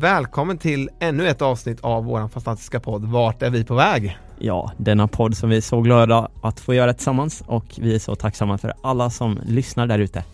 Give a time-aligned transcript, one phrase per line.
[0.00, 4.18] Välkommen till ännu ett avsnitt av vår fantastiska podd Vart är vi på väg?
[4.38, 7.98] Ja, denna podd som vi är så glada att få göra tillsammans och vi är
[7.98, 10.24] så tacksamma för alla som lyssnar där ute.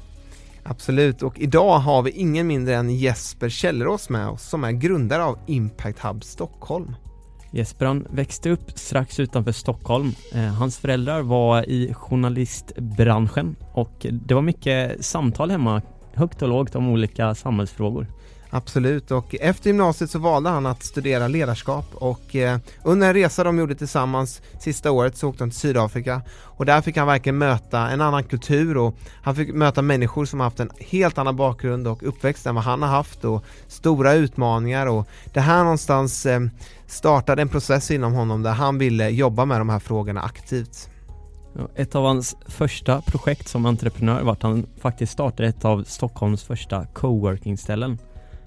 [0.63, 5.25] Absolut, och idag har vi ingen mindre än Jesper Källerås med oss som är grundare
[5.25, 6.97] av Impact Hub Stockholm.
[7.51, 10.13] Jesper han växte upp strax utanför Stockholm.
[10.35, 15.83] Eh, hans föräldrar var i journalistbranschen och det var mycket samtal hemma,
[16.15, 18.07] högt och lågt om olika samhällsfrågor.
[18.57, 23.45] Absolut, och efter gymnasiet så valde han att studera ledarskap och eh, under en resa
[23.45, 26.23] de gjorde tillsammans sista året så åkte han till Sydafrika.
[26.43, 30.41] Och där fick han verkligen möta en annan kultur och han fick möta människor som
[30.41, 34.87] haft en helt annan bakgrund och uppväxt än vad han har haft och stora utmaningar.
[34.87, 36.41] Och det här någonstans eh,
[36.87, 40.89] startade en process inom honom där han ville jobba med de här frågorna aktivt.
[41.75, 46.43] Ett av hans första projekt som entreprenör var att han faktiskt startade ett av Stockholms
[46.43, 47.99] första coworking-ställen.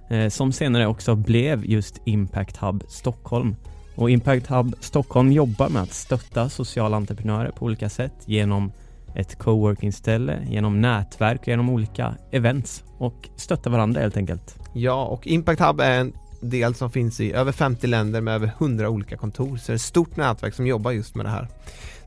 [0.09, 3.55] Eh, som senare också blev just Impact Hub Stockholm.
[3.95, 8.71] Och Impact Hub Stockholm jobbar med att stötta sociala entreprenörer på olika sätt genom
[9.15, 14.55] ett coworking-ställe, genom nätverk och genom olika events och stötta varandra helt enkelt.
[14.73, 18.51] Ja, och Impact Hub är en del som finns i över 50 länder med över
[18.57, 21.47] 100 olika kontor, så det är ett stort nätverk som jobbar just med det här.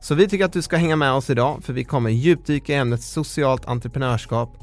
[0.01, 2.75] Så vi tycker att du ska hänga med oss idag, för vi kommer djupdyka i
[2.75, 4.57] ämnet socialt entreprenörskap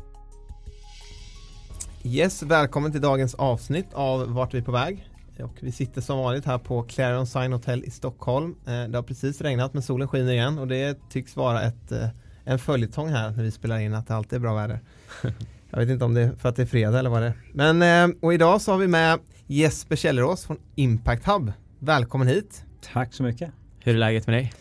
[2.10, 5.08] Yes, välkommen till dagens avsnitt av Vart vi är på väg.
[5.38, 8.54] Och vi sitter som vanligt här på Clarion Sign Hotel i Stockholm.
[8.66, 12.08] Eh, det har precis regnat men solen skiner igen och det tycks vara ett, eh,
[12.44, 14.80] en följetong här när vi spelar in att det alltid är bra väder.
[15.70, 17.34] Jag vet inte om det är för att det är fredag eller vad det är.
[17.52, 21.52] Men, eh, och idag så har vi med Jesper Källerås från Impact Hub.
[21.78, 22.64] Välkommen hit!
[22.92, 23.50] Tack så mycket!
[23.80, 24.52] Hur är läget med dig?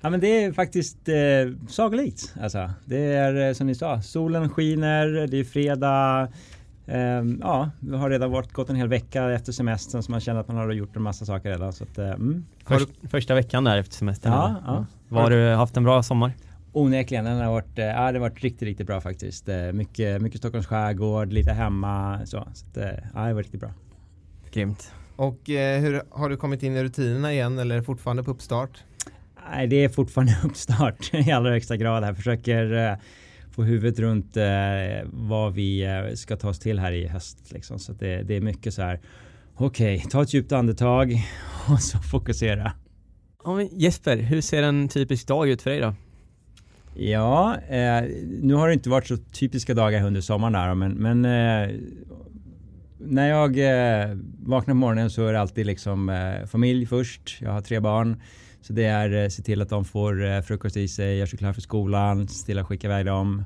[0.00, 2.34] Ja men det är faktiskt eh, sagolikt.
[2.40, 6.28] Alltså, det är som ni sa, solen skiner, det är fredag.
[6.86, 10.40] Um, ja, vi har redan varit, gått en hel vecka efter semestern så man känner
[10.40, 11.72] att man har gjort en massa saker redan.
[11.72, 12.46] Så att, mm.
[12.64, 14.32] Först, första veckan där efter semestern?
[14.32, 14.86] Ja, ja.
[15.08, 16.32] Var har du haft en bra sommar?
[16.72, 19.48] Onekligen, den har varit, ja, det har varit riktigt, riktigt bra faktiskt.
[19.72, 22.20] Mycket, mycket Stockholms skärgård, lite hemma.
[22.24, 23.70] Så, så att, ja, det var riktigt bra.
[24.52, 24.92] Grymt.
[25.16, 28.30] Och eh, hur har du kommit in i rutinerna igen eller är det fortfarande på
[28.30, 28.84] uppstart?
[29.50, 32.04] Nej, det är fortfarande uppstart i allra högsta grad.
[32.04, 32.98] Jag försöker
[33.54, 34.44] få huvudet runt eh,
[35.04, 37.52] vad vi eh, ska ta oss till här i höst.
[37.52, 37.78] Liksom.
[37.78, 39.00] Så det, det, är mycket så här.
[39.54, 41.22] Okej, okay, ta ett djupt andetag
[41.68, 42.72] och så fokusera.
[43.44, 45.94] Ja, Jesper, hur ser en typisk dag ut för dig då?
[46.96, 48.04] Ja, eh,
[48.42, 51.76] nu har det inte varit så typiska dagar under sommaren här, men, men eh,
[52.98, 57.38] när jag eh, vaknar på morgonen så är det alltid liksom eh, familj först.
[57.40, 58.20] Jag har tre barn.
[58.66, 61.38] Så det är eh, se till att de får eh, frukost i sig, gör sig
[61.38, 63.44] klar för skolan, se till att skicka iväg dem.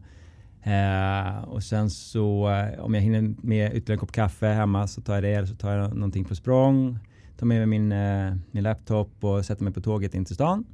[0.62, 5.00] Eh, och sen så eh, om jag hinner med ytterligare en kopp kaffe hemma så
[5.00, 6.98] tar jag det eller så tar jag någonting på språng.
[7.38, 10.64] Tar med mig min, eh, min laptop och sätter mig på tåget in till stan.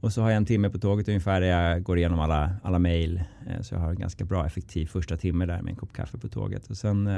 [0.00, 2.78] Och så har jag en timme på tåget ungefär där jag går igenom alla, alla
[2.78, 3.22] mejl.
[3.46, 6.18] Eh, så jag har en ganska bra effektiv första timme där med en kopp kaffe
[6.18, 6.70] på tåget.
[6.70, 7.08] Och sen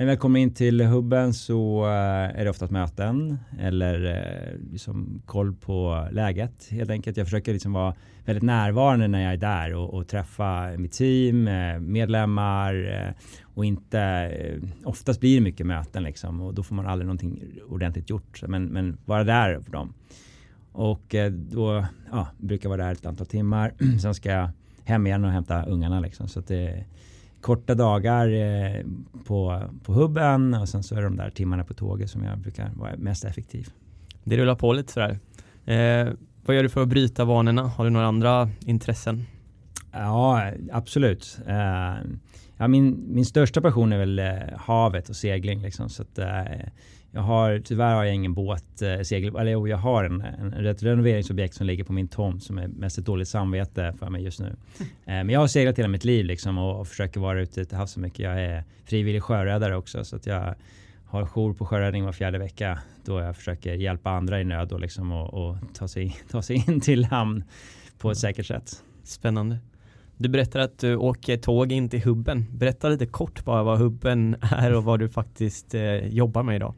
[0.00, 5.22] när vi kommer in till hubben så eh, är det oftast möten eller eh, liksom
[5.26, 7.16] koll på läget helt enkelt.
[7.16, 7.94] Jag försöker liksom vara
[8.24, 14.30] väldigt närvarande när jag är där och, och träffa mitt team, eh, medlemmar och inte
[14.84, 18.42] oftast blir det mycket möten liksom och då får man aldrig någonting ordentligt gjort.
[18.48, 19.94] Men, men vara där för dem.
[20.72, 23.74] Och då ja, brukar jag vara där ett antal timmar.
[24.02, 24.50] Sen ska jag
[24.84, 26.28] hem igen och hämta ungarna liksom.
[26.28, 26.84] Så att det
[27.40, 28.84] korta dagar eh,
[29.26, 32.70] på, på hubben och sen så är de där timmarna på tåget som jag brukar
[32.74, 33.68] vara mest effektiv.
[34.24, 35.18] Det rullar på lite sådär.
[35.64, 36.12] Eh,
[36.44, 37.62] vad gör du för att bryta vanorna?
[37.62, 39.26] Har du några andra intressen?
[39.92, 41.38] Ja, absolut.
[41.48, 42.10] Uh,
[42.56, 45.62] ja, min, min största passion är väl uh, havet och segling.
[45.62, 46.68] Liksom, så att, uh,
[47.12, 50.66] jag har, tyvärr har jag ingen båt, eh, segel, eller jo, jag har en, en,
[50.66, 54.22] ett renoveringsobjekt som ligger på min tomt som är mest ett dåligt samvete för mig
[54.22, 54.56] just nu.
[55.06, 57.76] Eh, men jag har seglat hela mitt liv liksom och, och försöker vara ute till
[57.76, 58.18] havs så mycket.
[58.18, 60.54] Jag är frivillig sjöräddare också så att jag
[61.06, 64.80] har jour på sjöräddning var fjärde vecka då jag försöker hjälpa andra i nöd och,
[64.80, 67.44] liksom och, och ta, sig, ta sig in till hamn
[67.98, 68.82] på ett säkert sätt.
[69.02, 69.58] Spännande.
[70.16, 72.46] Du berättar att du åker tåg in till hubben.
[72.50, 76.74] Berätta lite kort bara vad hubben är och vad du faktiskt eh, jobbar med idag.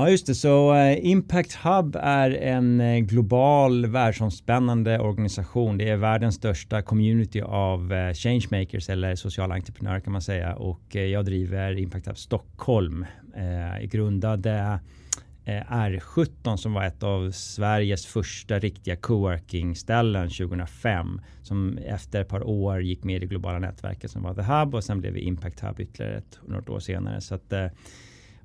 [0.00, 5.78] Ja just det, så eh, Impact Hub är en eh, global världsomspännande organisation.
[5.78, 10.94] Det är världens största community av eh, changemakers eller sociala entreprenörer kan man säga och
[10.94, 13.06] jag driver Impact Hub Stockholm.
[13.80, 14.78] Jag grundade
[15.46, 22.82] R17 som var ett av Sveriges första riktiga coworking-ställen 2005 som efter ett par år
[22.82, 25.60] gick med i det globala nätverket som var The Hub och sen blev vi Impact
[25.60, 27.20] Hub ytterligare ett, något år senare.
[27.20, 27.52] Så att,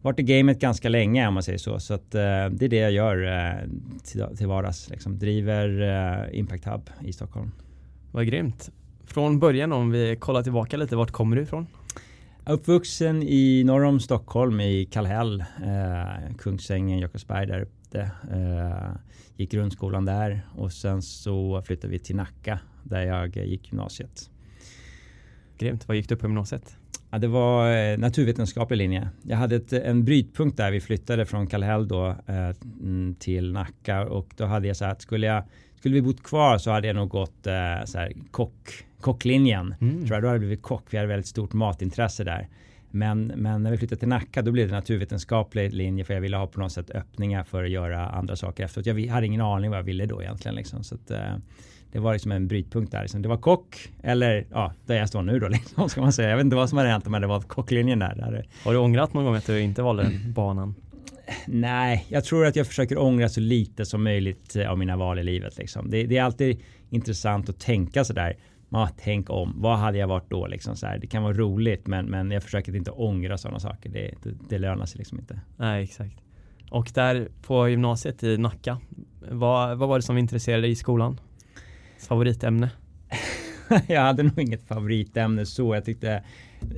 [0.03, 1.79] varit i gamet ganska länge om man säger så.
[1.79, 2.19] Så att, uh,
[2.51, 3.69] det är det jag gör uh,
[4.03, 4.89] till, till vardags.
[4.89, 5.19] Liksom.
[5.19, 7.51] Driver uh, Impact Hub i Stockholm.
[8.11, 8.71] Vad grymt.
[9.05, 11.67] Från början om vi kollar tillbaka lite, vart kommer du ifrån?
[12.45, 18.11] Uppvuxen i norr om Stockholm i Kallhäll, eh, Kungsängen, Jakobsberg där uppe.
[18.31, 18.95] Eh,
[19.38, 24.29] gick grundskolan där och sen så flyttade vi till Nacka där jag gick gymnasiet.
[25.57, 25.88] Grymt.
[25.88, 26.77] Vad gick du på gymnasiet?
[27.13, 29.10] Ja, det var eh, naturvetenskaplig linje.
[29.24, 32.50] Jag hade ett, en brytpunkt där vi flyttade från Kallhäll då eh,
[32.81, 35.44] mm, till Nacka och då hade jag så att skulle jag
[35.80, 39.75] skulle vi bott kvar så hade jag nog gått eh, så här, kock, kocklinjen.
[39.81, 39.98] Mm.
[39.98, 40.86] Tror jag då hade jag blivit kock.
[40.89, 42.48] Vi hade väldigt stort matintresse där.
[42.92, 46.38] Men, men när vi flyttade till Nacka då blev det naturvetenskaplig linje för jag ville
[46.38, 48.86] ha på något sätt öppningar för att göra andra saker efteråt.
[48.86, 50.56] Jag hade ingen aning vad jag ville då egentligen.
[50.56, 50.83] Liksom.
[50.83, 51.36] Så att, eh,
[51.93, 53.01] det var liksom en brytpunkt där.
[53.01, 53.21] Liksom.
[53.21, 56.29] Det var kock eller ja, där jag står nu då liksom, ska man säga.
[56.29, 58.15] Jag vet inte vad som hade hänt men det var kocklinjen där.
[58.15, 58.47] där.
[58.63, 60.75] Har du ångrat någon gång att du inte valde den banan?
[61.47, 65.23] Nej, jag tror att jag försöker ångra så lite som möjligt av mina val i
[65.23, 65.57] livet.
[65.57, 65.89] Liksom.
[65.89, 68.37] Det, det, är alltid intressant att tänka sådär.
[68.69, 70.47] Ja, tänk om, vad hade jag varit då?
[70.47, 70.97] Liksom så här.
[70.97, 73.89] Det kan vara roligt men, men jag försöker inte ångra sådana saker.
[73.89, 75.39] Det, det, det lönar sig liksom inte.
[75.57, 76.15] Nej, exakt.
[76.71, 78.77] Och där på gymnasiet i Nacka,
[79.31, 81.19] vad, vad var det som intresserade dig i skolan?
[82.05, 82.69] Favoritämne?
[83.88, 85.75] jag hade nog inget favoritämne så.
[85.75, 86.23] Jag tyckte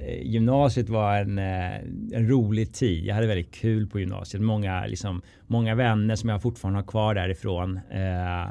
[0.06, 1.76] eh, gymnasiet var en, eh,
[2.14, 3.06] en rolig tid.
[3.06, 4.44] Jag hade väldigt kul på gymnasiet.
[4.44, 7.80] Många, liksom, många vänner som jag fortfarande har kvar därifrån.
[7.90, 8.50] Eh,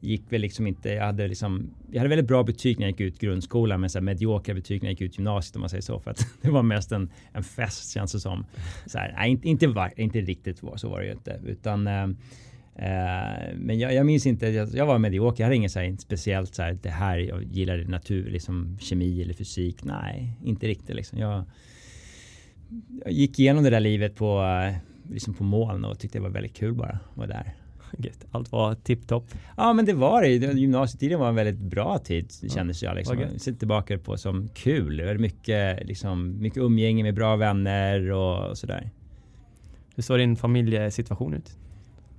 [0.00, 3.00] gick väl liksom inte, jag hade liksom, jag hade väldigt bra betyg när jag gick
[3.00, 5.82] ut grundskolan men så här mediokra betyg när jag gick ut gymnasiet om man säger
[5.82, 8.46] så för att det var mest en, en fest känns det som.
[8.86, 12.06] Så här, nej, inte, inte, inte riktigt så var det ju inte utan eh,
[12.78, 15.96] Eh, men jag, jag, minns inte, jag, jag var medioker, jag hade inget så här,
[15.98, 19.84] speciellt så här, det här, jag gillade natur, liksom kemi eller fysik.
[19.84, 21.18] Nej, inte riktigt liksom.
[21.18, 21.44] Jag,
[23.04, 24.44] jag gick igenom det där livet på,
[25.10, 27.54] liksom på moln och tyckte det var väldigt kul bara att vara där.
[28.30, 29.24] Allt var tipptopp.
[29.56, 30.28] Ja men det var det.
[30.28, 32.96] Gymnasietiden var en väldigt bra tid kändes jag.
[32.96, 33.20] Liksom.
[33.20, 34.96] Jag ser tillbaka på som kul.
[34.96, 38.90] Det var mycket, liksom, mycket umgänge med bra vänner och sådär.
[39.94, 41.56] Hur såg din familjesituation ut?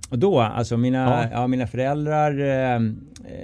[0.08, 1.28] Och då, alltså mina, ja.
[1.32, 2.80] ja mina föräldrar, eh,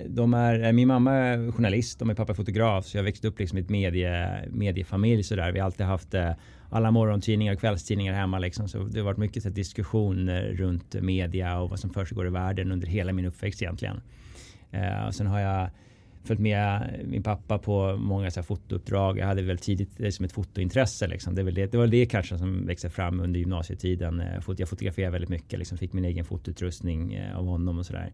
[0.09, 2.87] de är, eh, min mamma är journalist och min pappa är fotograf.
[2.87, 5.53] Så jag växte upp liksom i ett medie, mediefamilj sådär.
[5.53, 6.31] Vi har alltid haft eh,
[6.71, 8.69] alla morgontidningar och kvällstidningar hemma liksom.
[8.69, 12.73] Så det har varit mycket så diskussion runt media och vad som försiggår i världen
[12.73, 14.01] under hela min uppväxt egentligen.
[15.07, 15.71] och sen har jag
[16.25, 19.19] följt med min pappa på många så här fotouppdrag.
[19.19, 21.07] Jag hade väl tidigt det som ett fotointresse.
[21.07, 21.35] Liksom.
[21.35, 24.21] Det, var det, det var det kanske som växte fram under gymnasietiden.
[24.21, 28.13] Eh, jag fotograferade väldigt mycket, liksom fick min egen fotoutrustning eh, av honom och sådär.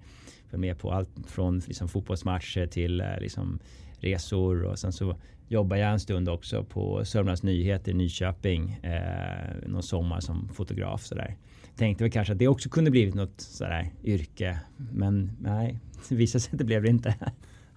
[0.51, 3.59] Följde med på allt från liksom, fotbollsmatcher till eh, liksom,
[4.01, 5.17] resor och sen så
[5.49, 11.05] jobbade jag en stund också på Sörmlands Nyheter i Nyköping eh, någon sommar som fotograf
[11.05, 11.37] sådär.
[11.77, 16.41] Tänkte väl kanske att det också kunde blivit något sådär yrke men nej, det visade
[16.41, 17.15] sig att det blev det inte.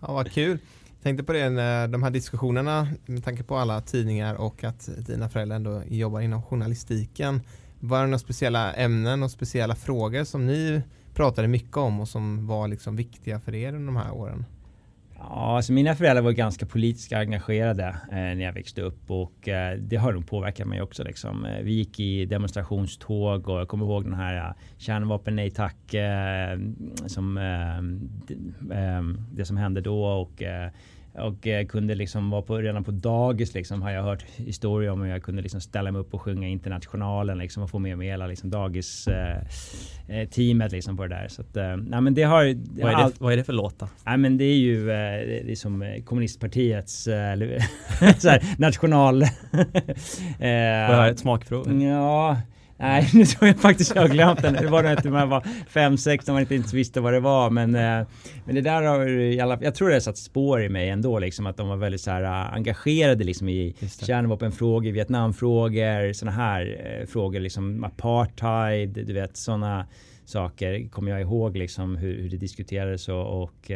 [0.07, 0.57] Ja, vad kul.
[0.86, 4.89] Jag Tänkte på det, när de här diskussionerna med tanke på alla tidningar och att
[4.98, 7.41] dina föräldrar ändå jobbar inom journalistiken.
[7.79, 10.81] Var det några speciella ämnen och speciella frågor som ni
[11.13, 14.45] pratade mycket om och som var liksom viktiga för er under de här åren?
[15.30, 19.77] Ja, alltså mina föräldrar var ganska politiskt engagerade eh, när jag växte upp och eh,
[19.77, 21.03] det har nog påverkat mig också.
[21.03, 21.46] Liksom.
[21.46, 25.94] Eh, vi gick i demonstrationståg och jag kommer ihåg den här eh, kärnvapen nej tack
[25.94, 26.60] eh,
[27.08, 27.84] som eh,
[28.27, 30.44] det, eh, det, som hände då och
[31.15, 35.01] och eh, kunde liksom vara på, redan på dagis liksom har jag hört historier om
[35.01, 38.08] hur jag kunde liksom ställa mig upp och sjunga Internationalen liksom och få med mig
[38.08, 39.38] hela liksom dagis eh,
[40.08, 41.27] eh liksom på det där.
[41.27, 43.79] Så att, eh, nej, men det har, vad, är det, vad är det för låt
[43.79, 43.88] då?
[44.05, 47.38] Nej men det är ju eh, det är som eh, kommunistpartiets eh,
[48.58, 49.22] national...
[49.22, 49.29] eh,
[50.38, 51.82] Får jag höra ett smakprov?
[51.82, 52.38] Ja,
[52.84, 54.54] Nej, nu tror jag faktiskt jag har glömt den.
[54.54, 55.42] Det var när man var
[55.74, 57.50] 5-6 när man inte ens visste vad det var.
[57.50, 58.08] Men, eh,
[58.46, 61.20] men det där har i alla Jag tror det har satt spår i mig ändå
[61.20, 67.00] liksom att de var väldigt så här eh, engagerade liksom i kärnvapenfrågor, Vietnamfrågor, sådana här
[67.02, 69.86] eh, frågor liksom apartheid, du vet sådana
[70.25, 73.72] saker kommer jag ihåg liksom hur, hur det diskuterades och, och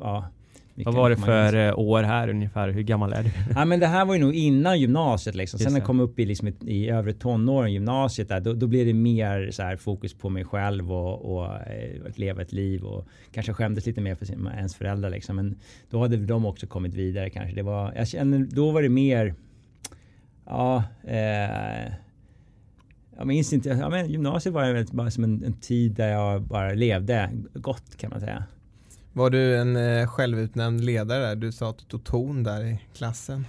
[0.00, 0.28] ja
[0.74, 2.68] vad var det för eh, år här ungefär?
[2.68, 3.30] Hur gammal är du?
[3.54, 5.58] Ja men det här var ju nog innan gymnasiet liksom.
[5.58, 8.86] Sen när jag kom upp i, liksom, i övre tonåren, gymnasiet där, då, då blev
[8.86, 12.84] det mer så här fokus på mig själv och, och eh, att leva ett liv
[12.84, 15.36] och kanske skämdes lite mer för sin, ens föräldrar liksom.
[15.36, 15.58] Men
[15.90, 17.54] då hade de också kommit vidare kanske.
[17.54, 19.34] Det var, jag känner, då var det mer,
[20.46, 21.92] ja, eh,
[23.16, 26.72] jag minns inte, ja, men gymnasiet var bara som en, en tid där jag bara
[26.72, 28.44] levde gott kan man säga.
[29.12, 31.36] Var du en eh, självutnämnd ledare där?
[31.36, 33.46] Du sa att du tog ton där i klassen.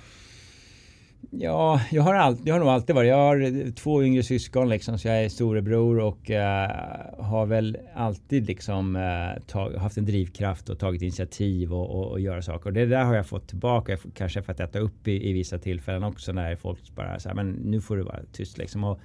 [1.31, 3.09] Ja, jag har, all, jag har nog alltid varit.
[3.09, 6.71] Jag har eh, två yngre syskon liksom, så jag är storebror och eh,
[7.19, 12.19] har väl alltid liksom eh, tag, haft en drivkraft och tagit initiativ och, och, och,
[12.19, 12.65] göra saker.
[12.65, 15.57] Och det där har jag fått tillbaka, kanske för att äta upp i, i vissa
[15.57, 18.83] tillfällen också när folk bara så här, men nu får du vara tyst liksom.
[18.83, 18.99] Och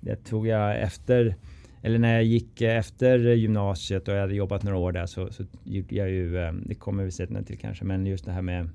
[0.00, 1.36] det tog jag efter
[1.84, 5.44] eller när jag gick efter gymnasiet och jag hade jobbat några år där så, så
[5.64, 8.68] gjorde jag ju, eh, det kommer vi senare till kanske, men just det här med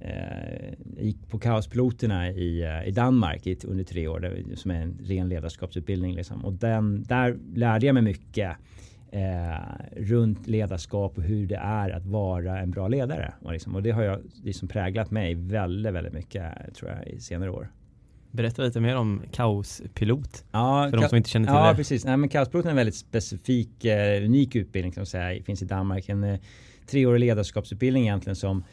[0.00, 4.70] eh, jag gick på kaospiloterna i, eh, i Danmark i, under tre år, där, som
[4.70, 6.14] är en ren ledarskapsutbildning.
[6.14, 6.44] Liksom.
[6.44, 8.56] Och den, där lärde jag mig mycket
[9.10, 9.58] eh,
[9.96, 13.32] runt ledarskap och hur det är att vara en bra ledare.
[13.42, 17.20] Och, liksom, och det har jag liksom präglat mig väldigt, väldigt mycket tror jag i
[17.20, 17.68] senare år.
[18.30, 20.44] Berätta lite mer om kaospilot.
[20.50, 21.68] Ja, för de som inte känner till ja, det.
[21.68, 22.04] Ja, precis.
[22.04, 25.42] Nej, men kaospilot är en väldigt specifik, eh, unik utbildning man säga.
[25.42, 26.08] Finns i Danmark.
[26.08, 26.38] En eh,
[26.86, 28.64] treårig ledarskapsutbildning egentligen som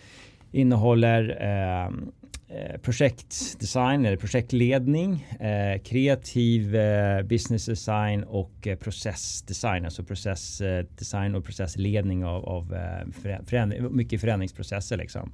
[0.51, 10.03] innehåller eh, eh projektdesign eller projektledning, eh, kreativ eh, business design och eh, processdesign, alltså
[10.03, 12.77] processdesign och processledning av, av
[13.45, 15.31] förändring, mycket förändringsprocesser liksom.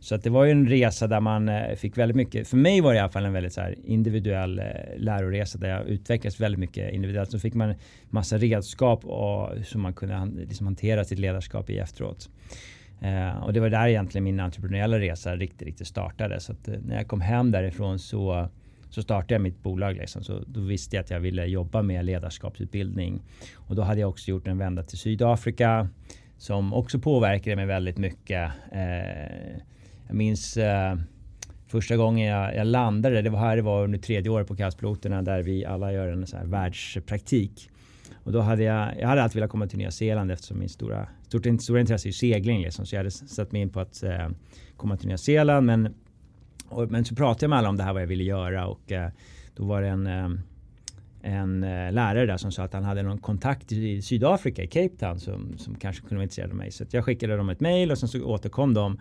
[0.00, 2.80] Så att det var ju en resa där man eh, fick väldigt mycket, för mig
[2.80, 4.64] var det i alla fall en väldigt så här individuell eh,
[4.96, 7.30] läroresa där jag utvecklades väldigt mycket individuellt.
[7.30, 7.74] Så fick man
[8.10, 12.30] massa redskap och, som man kunde liksom hantera sitt ledarskap i efteråt.
[13.00, 16.40] Eh, och det var där egentligen min entreprenöriella resa riktigt, riktigt startade.
[16.40, 18.48] Så att, när jag kom hem därifrån så
[18.90, 19.96] så startade jag mitt bolag.
[19.96, 20.22] Liksom.
[20.22, 23.22] Så då visste jag att jag ville jobba med ledarskapsutbildning.
[23.54, 25.88] Och då hade jag också gjort en vända till Sydafrika
[26.38, 28.50] som också påverkade mig väldigt mycket.
[28.72, 29.60] Eh,
[30.08, 30.96] jag minns eh,
[31.66, 35.22] första gången jag, jag, landade, det var här det var under tredje året på kastpiloterna
[35.22, 37.70] där vi alla gör en så här världspraktik.
[38.24, 41.08] Och då hade jag, jag hade alltid velat komma till Nya Zeeland eftersom min stora,
[41.26, 42.86] stort, stora intresse är segling liksom.
[42.86, 44.28] Så jag hade satt mig in på att eh,
[44.76, 45.66] komma till Nya Zeeland.
[45.66, 45.94] Men,
[46.68, 48.92] och, men så pratade jag med alla om det här vad jag ville göra och
[48.92, 49.10] eh,
[49.56, 50.28] då var det en eh,
[51.22, 54.96] en eh, lärare där som sa att han hade någon kontakt i Sydafrika, i Cape
[54.98, 56.70] Town, som, som kanske kunde vara intresserad av mig.
[56.70, 59.00] Så jag skickade dem ett mail och sen så återkom de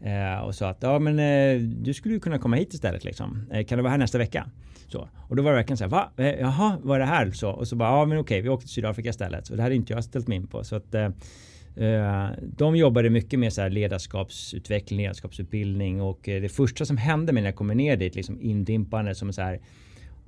[0.00, 3.04] Eh, och sa att ja, men, eh, du skulle ju kunna komma hit istället.
[3.04, 3.46] Liksom.
[3.52, 4.50] Eh, kan du vara här nästa vecka?
[4.88, 5.08] Så.
[5.28, 6.10] Och då var det verkligen så här, va?
[6.16, 7.30] Eh, jaha, vad är det här?
[7.30, 9.46] Så, och så bara, ja men okej, vi åker till Sydafrika istället.
[9.46, 10.64] Så det hade inte jag ställt mig in på.
[10.64, 11.04] Så att, eh,
[11.76, 17.32] eh de jobbade mycket med så här ledarskapsutveckling, ledarskapsutbildning och eh, det första som hände
[17.32, 19.60] mig när jag kommer ner dit, liksom indimpande som så här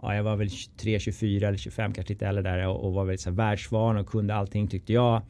[0.03, 3.05] Ja, jag var väl 23, 24 eller 25 kanske lite äldre där och, och var
[3.05, 5.23] väldigt så här världsvan och kunde allting tyckte jag.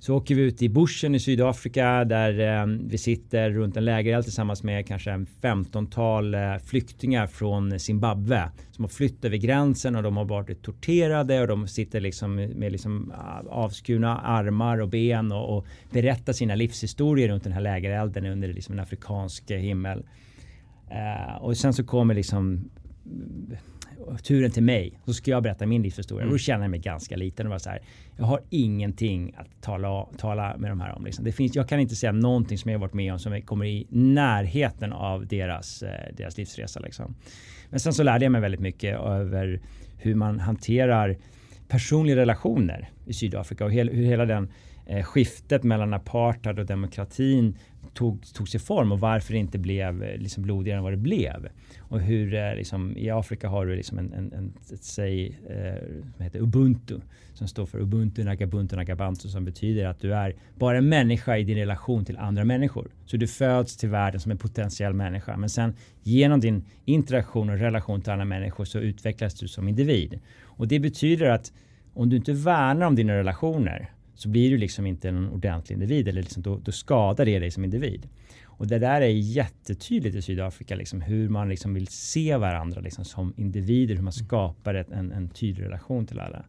[0.00, 4.24] Så åker vi ut i bushen i Sydafrika där eh, vi sitter runt en lägereld
[4.24, 10.02] tillsammans med kanske en 15-tal eh, flyktingar från Zimbabwe som har flytt över gränsen och
[10.02, 15.32] de har varit torterade och de sitter liksom med liksom eh, avskurna armar och ben
[15.32, 20.06] och, och berättar sina livshistorier runt den här lägerelden under liksom en afrikansk himmel.
[20.90, 22.70] Eh, och sen så kommer liksom
[24.22, 24.92] turen till mig.
[25.04, 26.22] Så ska jag berätta min livshistoria.
[26.22, 26.32] Mm.
[26.32, 27.80] Då känner jag mig ganska liten och bara så här.
[28.16, 31.04] Jag har ingenting att tala, tala med de här om.
[31.04, 31.24] Liksom.
[31.24, 33.64] Det finns, jag kan inte säga någonting som jag har varit med om som kommer
[33.64, 36.80] i närheten av deras, eh, deras livsresa.
[36.80, 37.14] Liksom.
[37.70, 39.60] Men sen så lärde jag mig väldigt mycket över
[39.98, 41.16] hur man hanterar
[41.68, 44.48] personliga relationer i Sydafrika och hel, hur hela den
[44.86, 47.56] eh, skiftet mellan apartheid och demokratin
[47.94, 50.96] tog, tog sig form och varför det inte blev eh, liksom blodigare än vad det
[50.96, 51.48] blev.
[51.78, 56.02] Och hur eh, liksom, i Afrika har du liksom en, en, en ett säg eh,
[56.16, 57.00] som heter Ubuntu
[57.34, 61.44] som står för Ubuntu Nagabuntu Nagabantu som betyder att du är bara en människa i
[61.44, 62.90] din relation till andra människor.
[63.06, 67.58] Så du föds till världen som en potentiell människa men sen genom din interaktion och
[67.58, 70.20] relation till andra människor så utvecklas du som individ.
[70.44, 71.52] Och det betyder att
[71.94, 73.90] om du inte värnar om dina relationer
[74.20, 77.50] så blir du liksom inte en ordentlig individ eller liksom då, då skadar det dig
[77.50, 78.08] som individ.
[78.44, 83.04] Och det där är jättetydligt i Sydafrika, liksom, hur man liksom vill se varandra liksom,
[83.04, 86.44] som individer, hur man skapar ett, en, en tydlig relation till alla.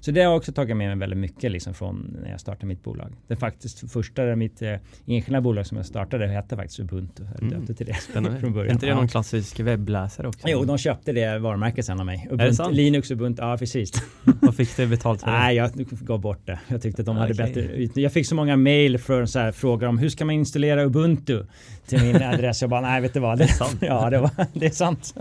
[0.00, 2.66] Så det har jag också tagit med mig väldigt mycket liksom från när jag startade
[2.66, 3.12] mitt bolag.
[3.28, 4.74] Det faktiskt första, mitt eh,
[5.06, 7.22] enskilda bolag som jag startade hette faktiskt Ubuntu.
[7.40, 7.66] Jag Mm.
[7.66, 8.40] till det Spännande.
[8.40, 8.68] från början.
[8.70, 10.48] Är inte det någon klassisk webbläsare också?
[10.48, 12.26] Jo, de köpte det varumärket sen av mig.
[12.30, 12.70] det Ubuntu?
[12.72, 13.92] Linux Ubuntu, ja precis.
[14.40, 15.38] Vad fick du betalt för det?
[15.38, 16.58] Nej, jag gav bort det.
[16.68, 17.46] Jag tyckte att de hade Okej.
[17.86, 18.00] bättre.
[18.02, 21.46] Jag fick så många mail från så här frågor om hur ska man installera Ubuntu
[21.86, 22.60] till min adress.
[22.60, 23.38] Jag bara, nej, vet du vad?
[23.38, 23.76] Det är sant.
[23.80, 25.14] Ja, det, var, det är sant.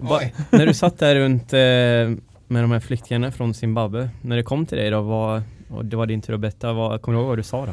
[0.00, 0.34] Oj.
[0.50, 4.66] när du satt där runt eh, med de här flyktingarna från Zimbabwe, när det kom
[4.66, 7.28] till dig då, vad, och det var din tur att berätta, vad, kommer du ihåg
[7.28, 7.72] vad du sa då?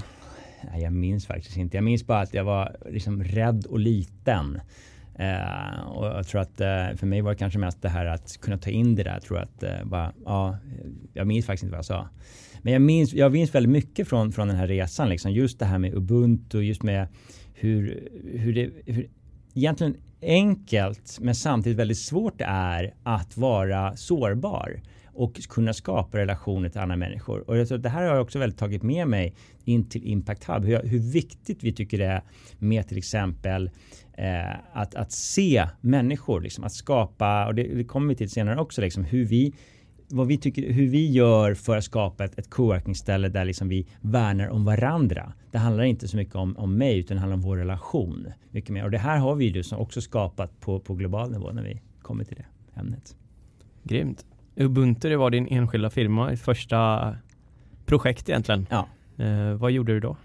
[0.72, 1.78] Nej, jag minns faktiskt inte.
[1.78, 4.62] Jag minns bara att jag var liksom rädd och liten.
[5.16, 8.38] Eh, och jag tror att eh, för mig var det kanske mest det här att
[8.42, 9.14] kunna ta in det där.
[9.14, 10.58] Jag tror att eh, bara, ja,
[11.14, 12.10] jag minns faktiskt inte vad jag sa.
[12.62, 15.10] Men jag minns, jag minns väldigt mycket från, från den här resan.
[15.10, 15.32] Liksom.
[15.32, 17.08] Just det här med Ubuntu, just med
[17.54, 19.10] hur, hur det hur
[19.54, 24.82] egentligen enkelt men samtidigt väldigt svårt det är att vara sårbar
[25.20, 27.50] och kunna skapa relationer till andra människor.
[27.50, 29.36] Och jag tror att det här har jag också väldigt tagit med mig
[29.66, 30.66] in till Impact Hub.
[30.66, 32.22] Hur, hur viktigt vi tycker det är
[32.60, 33.70] med till exempel
[34.18, 38.60] eh, att, att se människor, liksom, att skapa, och det, det kommer vi till senare
[38.60, 39.54] också, liksom, hur vi
[40.10, 43.88] vad vi tycker, hur vi gör för att skapa ett, ett coworking-ställe där liksom vi
[44.02, 45.34] värnar om varandra.
[45.52, 48.28] Det handlar inte så mycket om, om mig utan det handlar om vår relation.
[48.52, 48.84] Mycket mer.
[48.84, 52.24] Och det här har vi ju också skapat på, på global nivå när vi kommer
[52.24, 53.16] till det ämnet.
[53.84, 54.26] Grymt.
[54.56, 57.16] Ubuntu, det var din enskilda firma, ditt första
[57.86, 58.68] projekt egentligen.
[58.70, 58.88] Ja.
[59.26, 60.18] Eh, vad gjorde du då?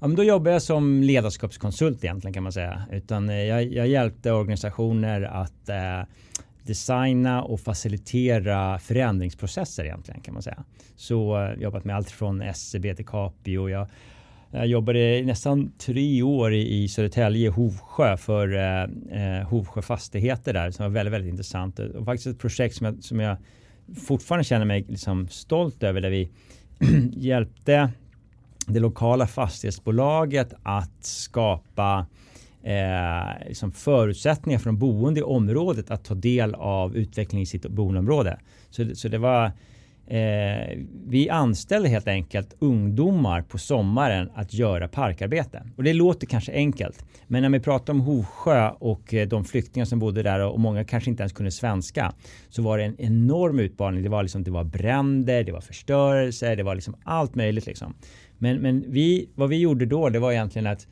[0.00, 2.82] Ja, men då jobbade jag som ledarskapskonsult egentligen kan man säga.
[2.92, 6.02] Utan eh, jag, jag hjälpte organisationer att eh,
[6.66, 10.64] designa och facilitera förändringsprocesser egentligen kan man säga.
[10.96, 13.68] Så eh, jobbat med allt från SCB till Capio.
[13.68, 13.88] Jag,
[14.50, 18.82] jag jobbade i nästan tre år i, Södertälje, Hovsjö för eh,
[19.38, 23.04] eh, Hovsjö Fastigheter där som var väldigt, väldigt intressant och faktiskt ett projekt som jag,
[23.04, 23.36] som jag
[24.06, 26.30] fortfarande känner mig liksom stolt över där vi
[27.12, 27.90] hjälpte
[28.66, 32.06] det lokala fastighetsbolaget att skapa
[32.62, 37.66] eh, liksom förutsättningar för de boende i området att ta del av utvecklingen i sitt
[37.68, 38.38] boendeområde.
[38.70, 39.44] Så, det- så det var
[40.06, 45.62] eh, vi anställde helt enkelt ungdomar på sommaren att göra parkarbete.
[45.76, 47.04] Och det låter kanske enkelt.
[47.26, 50.84] Men när vi pratar om Hovsjö och eh, de flyktingar som bodde där och många
[50.84, 52.12] kanske inte ens kunde svenska
[52.48, 54.02] så var det en enorm utmaning.
[54.02, 57.66] Det var, liksom, det var bränder, det var förstörelse, det var liksom allt möjligt.
[57.66, 57.94] Liksom.
[58.38, 60.86] Men, men vi, vad vi gjorde då, det var egentligen att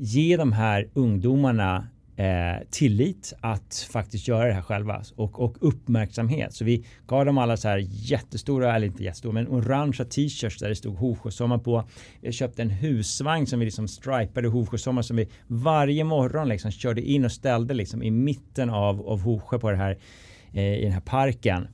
[0.00, 6.54] ge de här ungdomarna eh, tillit att faktiskt göra det här själva och, och uppmärksamhet.
[6.54, 10.68] Så vi gav dem alla så här jättestora, eller inte jättestora, men orangea t-shirts där
[10.68, 11.84] det stod Hovsjösommar på.
[12.20, 17.02] Jag köpte en husvagn som vi liksom stripade Hovsjösommar som vi varje morgon liksom körde
[17.02, 19.98] in och ställde liksom i mitten av, av Hovsjö på det här,
[20.52, 21.68] eh, i den här parken.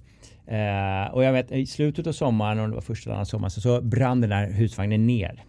[0.46, 3.50] Eh, och jag vet i slutet av sommaren, om det var första eller andra sommaren,
[3.50, 5.44] så, så brann den här husvagnen ner.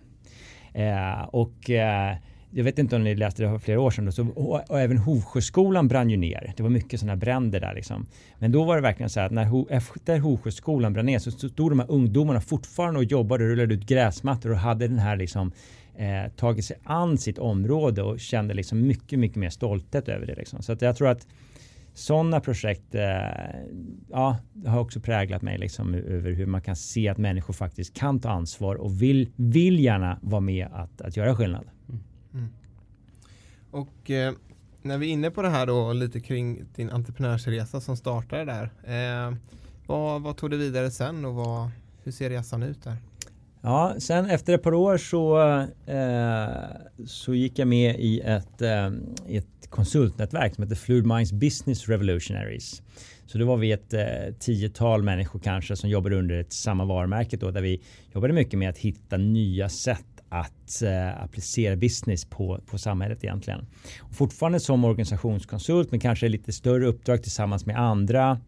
[0.74, 2.16] Eh, och eh,
[2.52, 4.06] jag vet inte om ni läste det för flera år sedan.
[4.06, 6.54] Då, så, och, och även Hovsjöskolan brann ju ner.
[6.58, 8.06] Det var mycket sådana bränder där liksom.
[8.40, 11.32] Men då var det verkligen så här att när Ho- efter Hovsjöskolan brann ner så
[11.32, 15.16] stod de här ungdomarna fortfarande och jobbade och rullade ut gräsmattor och hade den här
[15.16, 15.52] liksom
[15.96, 20.36] eh, tagit sig an sitt område och kände liksom mycket, mycket mer stolthet över det
[20.36, 20.62] liksom.
[20.62, 21.28] Så att jag tror att
[21.94, 23.02] sådana projekt eh,
[24.12, 28.20] ja, har också präglat mig liksom, över hur man kan se att människor faktiskt kan
[28.20, 31.66] ta ansvar och vill, vill gärna vara med att, att göra skillnad.
[31.90, 32.02] Mm.
[33.72, 34.34] Och eh,
[34.82, 38.72] när vi är inne på det här då lite kring din entreprenörsresa som startade där.
[38.84, 39.36] Eh,
[39.88, 41.70] vad, vad tog du vidare sen och vad,
[42.04, 42.98] hur ser resan ut där?
[43.62, 45.40] Ja, sen efter ett par år så,
[45.86, 48.86] eh, så gick jag med i ett, eh,
[49.28, 52.82] ett konsultnätverk som heter Fluid Minds Business Revolutionaries.
[53.26, 54.02] Så då var vi ett eh,
[54.40, 57.82] tiotal människor kanske som jobbade under ett samma varumärke då där vi
[58.14, 63.66] jobbade mycket med att hitta nya sätt att eh, applicera business på, på samhället egentligen.
[64.02, 68.40] Och fortfarande som organisationskonsult men kanske lite större uppdrag tillsammans med andra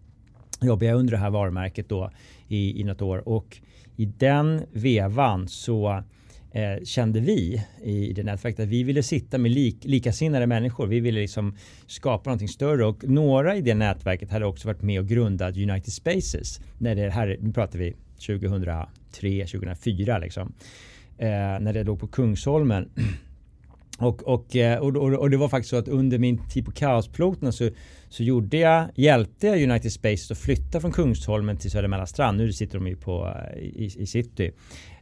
[0.61, 2.11] jobbar jag under det här varumärket då
[2.47, 3.57] i, i något år och
[3.95, 6.03] i den vevan så
[6.51, 10.87] eh, kände vi i det nätverket att vi ville sitta med lik, likasinnade människor.
[10.87, 11.55] Vi ville liksom
[11.87, 15.93] skapa någonting större och några i det nätverket hade också varit med och grundat United
[15.93, 16.61] Spaces.
[16.77, 17.95] När det här, nu pratar vi
[18.27, 20.53] 2003, 2004 liksom.
[21.19, 22.89] Eh, när det låg på Kungsholmen.
[24.01, 27.51] Och, eh, och, och, och, det var faktiskt så att under min tid på Kaospiloterna
[27.51, 27.69] så,
[28.09, 32.37] så gjorde jag, hjälpte jag United Spaces att flytta från Kungsholmen till Södermälla strand.
[32.37, 34.51] Nu sitter de ju på, eh, i, i city.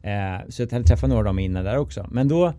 [0.02, 2.08] Eh, så jag hade träffat några av dem innan där också.
[2.12, 2.54] Men då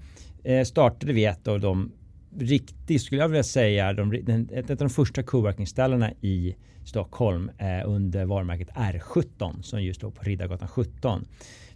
[0.45, 1.93] eh, startade vi ett av de
[2.39, 7.89] riktigt, skulle jag vilja säga, de, den, ett av de första coworkingställena i Stockholm eh,
[7.89, 11.25] under varumärket R17 som just låg på Riddargatan 17.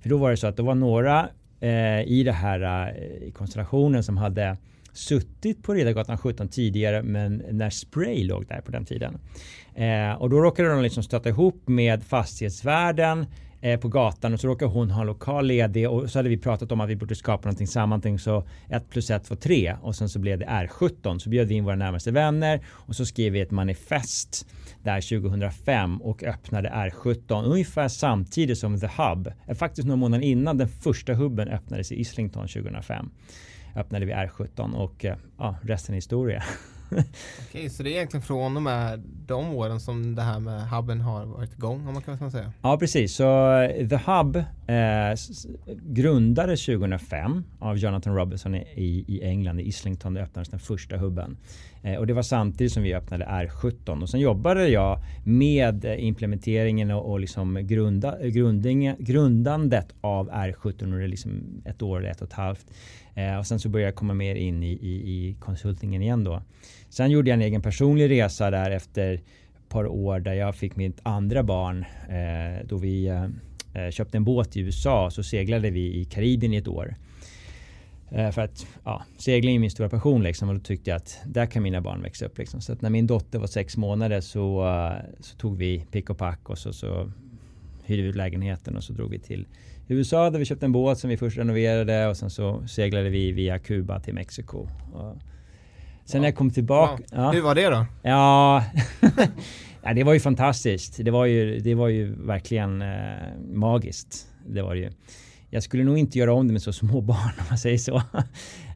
[0.01, 1.29] För då var det så att det var några
[1.63, 4.57] eh, i den här eh, konstellationen som hade
[4.93, 9.19] suttit på Riddargatan 17 tidigare men när Spray låg där på den tiden.
[9.75, 13.27] Eh, och då råkade de liksom stöta ihop med fastighetsvärden
[13.63, 16.39] eh, på gatan och så råkade hon ha en lokal ledig och så hade vi
[16.39, 19.97] pratat om att vi borde skapa någonting sammanting så 1 plus 1 var 3 och
[19.97, 23.33] sen så blev det R17 så bjöd vi in våra närmaste vänner och så skrev
[23.33, 24.47] vi ett manifest
[24.83, 29.33] där 2005 och öppnade R17 ungefär samtidigt som The Hub.
[29.47, 33.11] Eh, faktiskt några månader innan den första hubben öppnades i Islington 2005
[33.77, 36.43] öppnade vi R17 och eh, ja, resten är historia.
[37.49, 41.01] Okej, så det är egentligen från och med de åren som det här med hubben
[41.01, 42.53] har varit igång om man kan säga?
[42.63, 43.15] Ja, precis.
[43.15, 45.15] Så eh, The Hub eh,
[45.83, 50.15] grundades 2005 av Jonathan Robinson i, i England, i Islington.
[50.15, 51.37] Det öppnades den första hubben.
[51.83, 54.03] Eh, och det var samtidigt som vi öppnade R17.
[54.03, 60.85] Och sen jobbade jag med eh, implementeringen och, och liksom grunda, grunding, grundandet av R17
[60.85, 62.67] under liksom ett år eller ett och ett halvt.
[63.15, 66.43] Eh, och sen så började jag komma mer in i, i, i konsultingen igen då.
[66.89, 70.77] Sen gjorde jag en egen personlig resa där efter ett par år där jag fick
[70.77, 71.85] mitt andra barn.
[72.09, 73.25] Eh, då vi eh,
[73.75, 76.97] eh köpte en båt i USA så seglade vi i Karibien i ett år.
[78.15, 81.21] Eh, för att ja, segling är min stora passion liksom och då tyckte jag att
[81.25, 82.39] där kan mina barn växa upp.
[82.39, 82.61] Liksom.
[82.61, 86.19] Så att när min dotter var sex månader så, eh, så tog vi pick och
[86.19, 87.11] pack och så, så
[87.85, 89.47] hyrde vi ut lägenheten och så drog vi till
[89.93, 93.33] USA där vi köpte en båt som vi först renoverade och sen så seglade vi
[93.33, 94.69] via Kuba till Mexiko.
[94.93, 95.17] Och
[96.05, 97.03] sen när jag kom tillbaka...
[97.11, 97.31] Ja.
[97.31, 97.87] Hur var det då?
[98.03, 98.65] Ja,
[99.83, 101.05] ja, det var ju fantastiskt.
[101.05, 102.89] Det var ju, det var ju verkligen eh,
[103.53, 104.27] magiskt.
[104.47, 104.91] Det var det ju.
[105.51, 108.03] Jag skulle nog inte göra om det med så små barn om man säger så.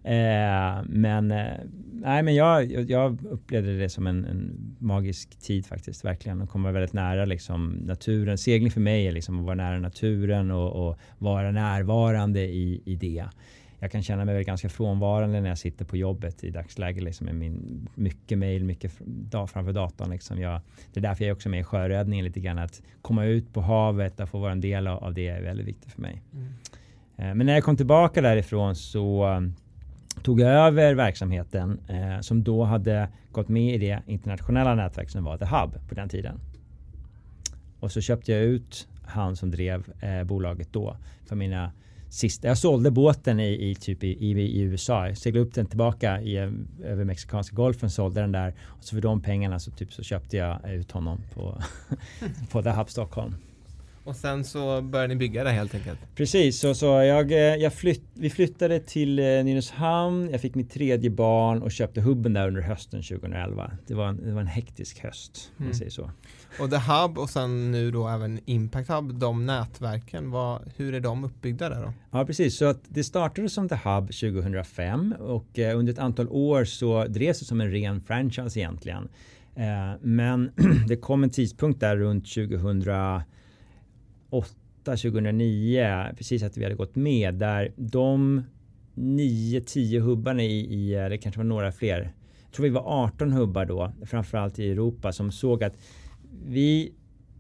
[0.06, 1.60] Eh, men eh,
[1.92, 6.42] nej, men jag, jag upplevde det som en, en, magisk tid faktiskt, verkligen.
[6.42, 8.38] Och komma väldigt nära liksom, naturen.
[8.38, 12.96] Segling för mig är liksom att vara nära naturen och, och vara närvarande i, i
[12.96, 13.24] det.
[13.78, 17.02] Jag kan känna mig ganska frånvarande när jag sitter på jobbet i dagsläget.
[17.02, 18.92] Liksom, med min, mycket mejl, mycket
[19.30, 20.10] framför datorn.
[20.10, 20.40] Liksom.
[20.40, 20.60] Jag,
[20.92, 22.58] det är därför jag är också med i sjöräddningen lite grann.
[22.58, 25.66] Att komma ut på havet, att få vara en del av, av det är väldigt
[25.66, 26.22] viktigt för mig.
[26.32, 26.46] Mm.
[27.16, 29.24] Eh, men när jag kom tillbaka därifrån så
[30.22, 35.24] tog jag över verksamheten eh, som då hade gått med i det internationella nätverk som
[35.24, 36.40] var The Hub på den tiden.
[37.81, 41.72] Och så köpte jag ut han som drev eh, bolaget då för mina
[42.09, 42.48] sista.
[42.48, 45.09] Jag sålde båten i, i typ i, i, i, USA.
[45.09, 46.37] Jag seglade upp den tillbaka i,
[46.85, 50.37] över Mexikanska golfen, sålde den där och så för de pengarna så typ så köpte
[50.37, 51.62] jag ut honom på,
[52.50, 53.35] på The Hub Stockholm.
[54.06, 55.98] Och sen så började ni bygga det helt enkelt?
[56.14, 60.70] Precis, så, så jag, eh, jag flytt, vi flyttade till eh, Nynäshamn, jag fick mitt
[60.70, 63.70] tredje barn och köpte hubben där under hösten 2011.
[63.86, 65.68] Det var en, det var en hektisk höst, om mm.
[65.68, 66.10] man säger så.
[66.60, 71.00] Och The Hub och sen nu då även Impact Hub, de nätverken, vad, hur är
[71.00, 71.92] de uppbyggda där då?
[72.10, 72.56] Ja, precis.
[72.56, 77.06] Så att det startade som The Hub 2005 och eh, under ett antal år så
[77.06, 79.08] drevs det som en ren franchise egentligen.
[79.54, 80.50] Eh, men
[80.88, 82.84] det kom en tidpunkt där runt 2000
[84.30, 87.72] 2009, precis att vi hade gått med, där.
[87.76, 88.42] De
[88.94, 92.12] 9-10 hubbarna i, i, det kanske var några fler,
[92.44, 95.76] jag tror vi var 18 hubbar då, framförallt i Europa, som såg att
[96.46, 96.92] vi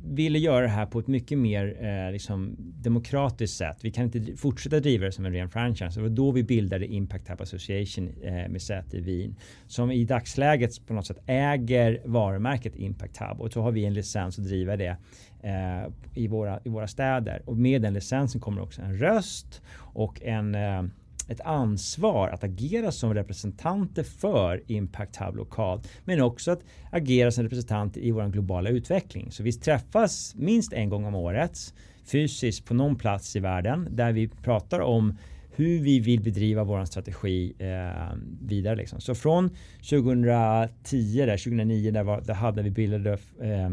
[0.08, 3.78] ville göra det här på ett mycket mer eh, liksom demokratiskt sätt.
[3.82, 6.00] Vi kan inte fortsätta driva det som en ren franchise.
[6.00, 9.36] Det var då vi bildade Impact Hub Association eh, med säte i Wien.
[9.66, 13.40] Som i dagsläget på något sätt äger varumärket Impact Hub.
[13.40, 14.96] Och så har vi en licens att driva det
[15.42, 17.42] eh, i, våra, i våra städer.
[17.44, 20.82] Och med den licensen kommer också en röst och en eh,
[21.28, 25.88] ett ansvar att agera som representanter för Impact Hub lokalt.
[26.04, 26.60] Men också att
[26.90, 29.32] agera som representanter i vår globala utveckling.
[29.32, 34.12] Så vi träffas minst en gång om året fysiskt på någon plats i världen där
[34.12, 35.16] vi pratar om
[35.56, 38.76] hur vi vill bedriva vår strategi eh, vidare.
[38.76, 39.00] Liksom.
[39.00, 39.50] Så från
[39.90, 43.70] 2010, där, 2009, där, var, där hade vi bildade eh, eh,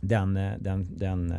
[0.00, 1.34] den, den, den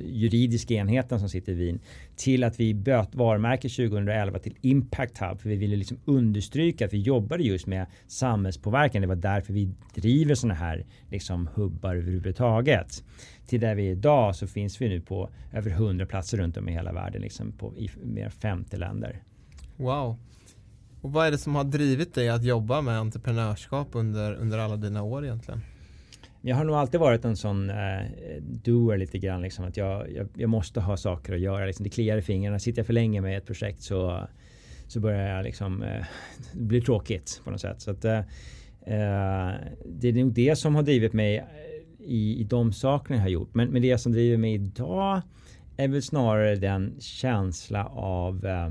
[0.00, 1.80] juridiska enheten som sitter i Wien
[2.16, 6.92] till att vi böt varumärke 2011 till Impact Hub för vi ville liksom understryka att
[6.92, 9.02] vi jobbade just med samhällspåverkan.
[9.02, 13.04] Det var därför vi driver sådana här liksom hubbar överhuvudtaget.
[13.46, 16.68] Till där vi är idag så finns vi nu på över 100 platser runt om
[16.68, 19.22] i hela världen liksom på, i mer än 50 länder.
[19.76, 20.16] Wow.
[21.00, 24.76] Och vad är det som har drivit dig att jobba med entreprenörskap under, under alla
[24.76, 25.60] dina år egentligen?
[26.46, 28.06] Jag har nog alltid varit en sån eh,
[28.42, 31.66] doer lite grann liksom att jag, jag, jag, måste ha saker att göra.
[31.66, 32.58] Liksom, det kliar i fingrarna.
[32.58, 34.28] Sitter jag för länge med ett projekt så,
[34.86, 36.04] så börjar jag liksom eh,
[36.52, 37.80] det blir tråkigt på något sätt.
[37.80, 38.18] Så att, eh,
[38.80, 39.54] eh,
[39.86, 41.44] det är nog det som har drivit mig eh,
[41.98, 43.54] i, i de sakerna jag har gjort.
[43.54, 45.20] Men, men det som driver mig idag
[45.76, 48.70] är väl snarare den känsla av eh,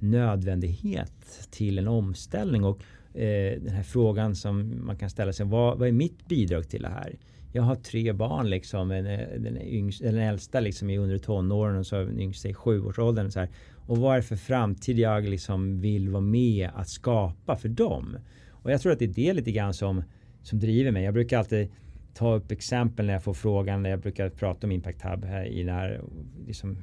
[0.00, 2.64] nödvändighet till en omställning.
[2.64, 2.82] Och
[3.18, 5.46] eh, den här frågan som man kan ställa sig.
[5.46, 7.16] Vad, vad, är mitt bidrag till det här?
[7.52, 8.90] Jag har tre barn liksom.
[8.90, 9.04] En,
[9.42, 13.30] den, yngst, den äldsta liksom är under tonåren och så den yngsta i sjuårsåldern.
[13.30, 13.48] Så här.
[13.86, 18.16] Och vad är det för framtid jag liksom vill vara med att skapa för dem?
[18.50, 20.02] Och jag tror att det är det lite grann som,
[20.42, 21.04] som driver mig.
[21.04, 21.68] Jag brukar alltid
[22.14, 23.82] ta upp exempel när jag får frågan.
[23.82, 26.00] När jag brukar prata om Impact Hub här i den här,
[26.46, 26.76] liksom,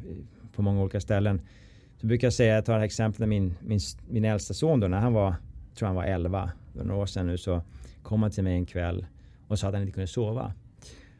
[0.56, 1.42] på många olika ställen.
[1.98, 4.88] Så brukar jag säga, jag tar ett exempel när min, min, min äldsta son då,
[4.88, 5.36] när han var
[5.76, 7.62] tror han var 11, för några år sedan nu, så
[8.04, 9.06] kom han till mig en kväll
[9.48, 10.54] och sa att han inte kunde sova.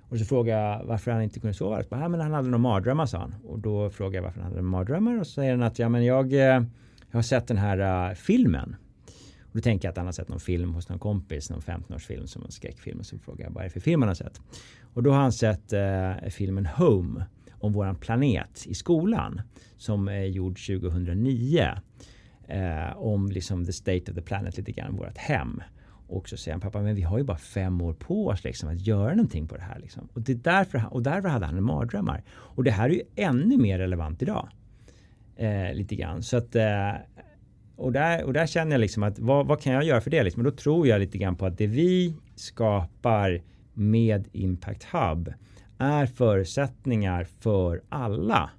[0.10, 1.78] Och så frågade jag varför han inte kunde sova.
[1.78, 3.36] Jag bara, men han hade några mardrömmar sa han.
[3.44, 6.06] Och då frågade jag varför han hade mardrömmar och så säger han att ja, men
[6.06, 8.76] jag, eh, jag har sett den här uh, filmen.
[9.40, 12.26] Och då tänker jag att han har sett någon film hos någon kompis, någon 15-årsfilm
[12.26, 13.00] som en skräckfilm.
[13.00, 14.42] Och så frågar jag vad är det för film han har sett?
[14.94, 19.42] Och då har han sett uh, filmen Home om våran planet i skolan
[19.78, 21.70] som är gjord 2009
[22.48, 25.62] eh, om liksom the state of the planet lite grann, vårt hem.
[26.08, 28.70] Och så säger han pappa, men vi har ju bara fem år på oss liksom,
[28.70, 29.80] att göra någonting på det här.
[29.80, 30.08] Liksom.
[30.14, 32.24] Och, det är därför, och därför hade han mardrömmar.
[32.30, 34.50] Och det här är ju ännu mer relevant idag.
[35.36, 36.24] Eh, lite grann.
[36.24, 36.92] Så att, eh,
[37.76, 40.24] och, där, och där känner jag liksom att vad, vad kan jag göra för det?
[40.24, 40.40] Liksom?
[40.46, 43.42] Och då tror jag lite grann på att det vi skapar
[43.74, 45.34] med Impact Hub
[45.78, 48.50] är förutsättningar för alla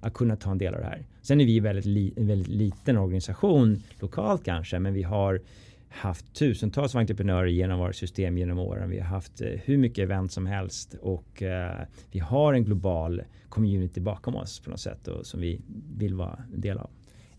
[0.00, 1.06] att kunna ta en del av det här.
[1.26, 5.40] Sen är vi väldigt li, en väldigt liten organisation lokalt kanske, men vi har
[5.88, 8.90] haft tusentals entreprenörer genom vårt system genom åren.
[8.90, 13.22] Vi har haft eh, hur mycket event som helst och eh, vi har en global
[13.48, 15.60] community bakom oss på något sätt och, som vi
[15.96, 16.90] vill vara en del av.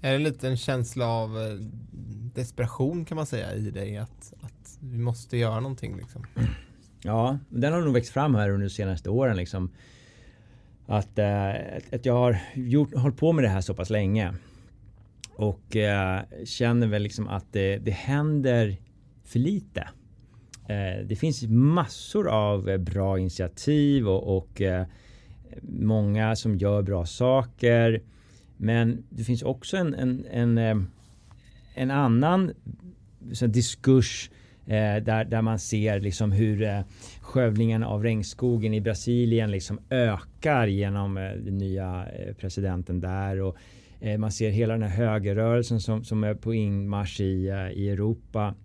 [0.01, 1.53] Är det lite en känsla av eh,
[2.35, 6.25] desperation kan man säga i dig att, att vi måste göra någonting liksom?
[7.03, 9.71] Ja, den har nog växt fram här under de senaste åren liksom
[10.87, 11.49] att, eh,
[11.91, 14.33] att jag har gjort, hållit på med det här så pass länge.
[15.35, 18.77] Och eh, känner väl liksom att det, det händer
[19.23, 19.87] för lite.
[20.67, 24.85] Eh, det finns massor av eh, bra initiativ och, och eh,
[25.61, 28.01] många som gör bra saker.
[28.57, 30.77] Men det finns också en, en, en, eh,
[31.75, 32.51] en annan
[33.33, 34.36] så diskurs eh,
[34.67, 36.81] Eh, där, där man ser liksom hur eh,
[37.21, 43.41] skövlingen av regnskogen i Brasilien liksom ökar genom eh, den nya eh, presidenten där.
[43.41, 43.57] Och,
[43.99, 47.89] eh, man ser hela den här högerrörelsen som, som är på inmarsch i, eh, i
[47.89, 48.55] Europa.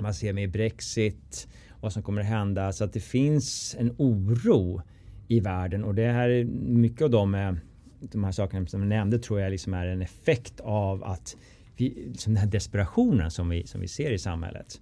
[0.00, 1.48] Man ser med Brexit
[1.80, 2.72] vad som kommer att hända.
[2.72, 4.82] Så att det finns en oro
[5.28, 7.52] i världen och det här är mycket av de, eh,
[8.00, 11.36] de här sakerna som jag nämnde tror jag liksom är en effekt av att
[11.76, 14.80] vi, liksom den här desperationen som vi, som vi ser i samhället.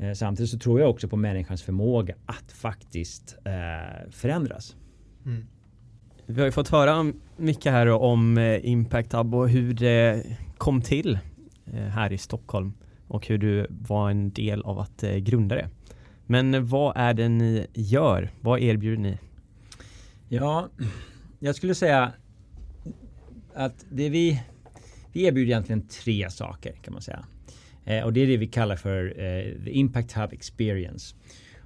[0.00, 4.76] Eh, samtidigt så tror jag också på människans förmåga att faktiskt eh, förändras.
[5.26, 5.46] Mm.
[6.26, 10.26] Vi har ju fått höra mycket här om eh, Impact Hub och hur det
[10.58, 11.18] kom till
[11.72, 12.72] här i Stockholm
[13.08, 15.68] och hur du var en del av att grunda det.
[16.26, 18.30] Men vad är det ni gör?
[18.40, 19.18] Vad erbjuder ni?
[20.28, 20.68] Ja,
[21.38, 22.12] jag skulle säga
[23.54, 24.42] att det vi,
[25.12, 27.24] vi erbjuder egentligen tre saker kan man säga.
[27.84, 31.16] Eh, och det är det vi kallar för eh, the Impact Hub Experience.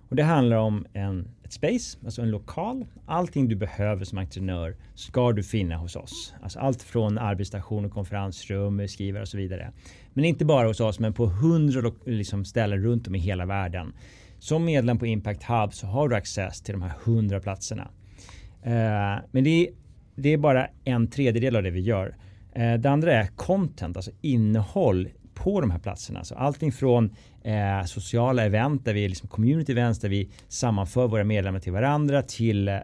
[0.08, 2.86] Och det handlar om en, ett space, alltså en lokal.
[3.06, 6.34] Allting du behöver som entreprenör ska du finna hos oss.
[6.42, 9.72] Alltså allt från arbetsstation och konferensrum, skrivare och så vidare.
[10.12, 13.92] Men inte bara hos oss, men på hundra liksom, ställen runt om i hela världen.
[14.38, 17.90] Som medlem på Impact Hub så har du access till de här hundra platserna.
[18.62, 19.68] Eh, men det är,
[20.14, 22.16] det är bara en tredjedel av det vi gör.
[22.52, 26.24] Eh, det andra är content, alltså innehåll på de här platserna.
[26.24, 27.10] Så allting från
[27.42, 31.72] eh, sociala event där vi är liksom community events där vi sammanför våra medlemmar till
[31.72, 32.74] varandra till eh,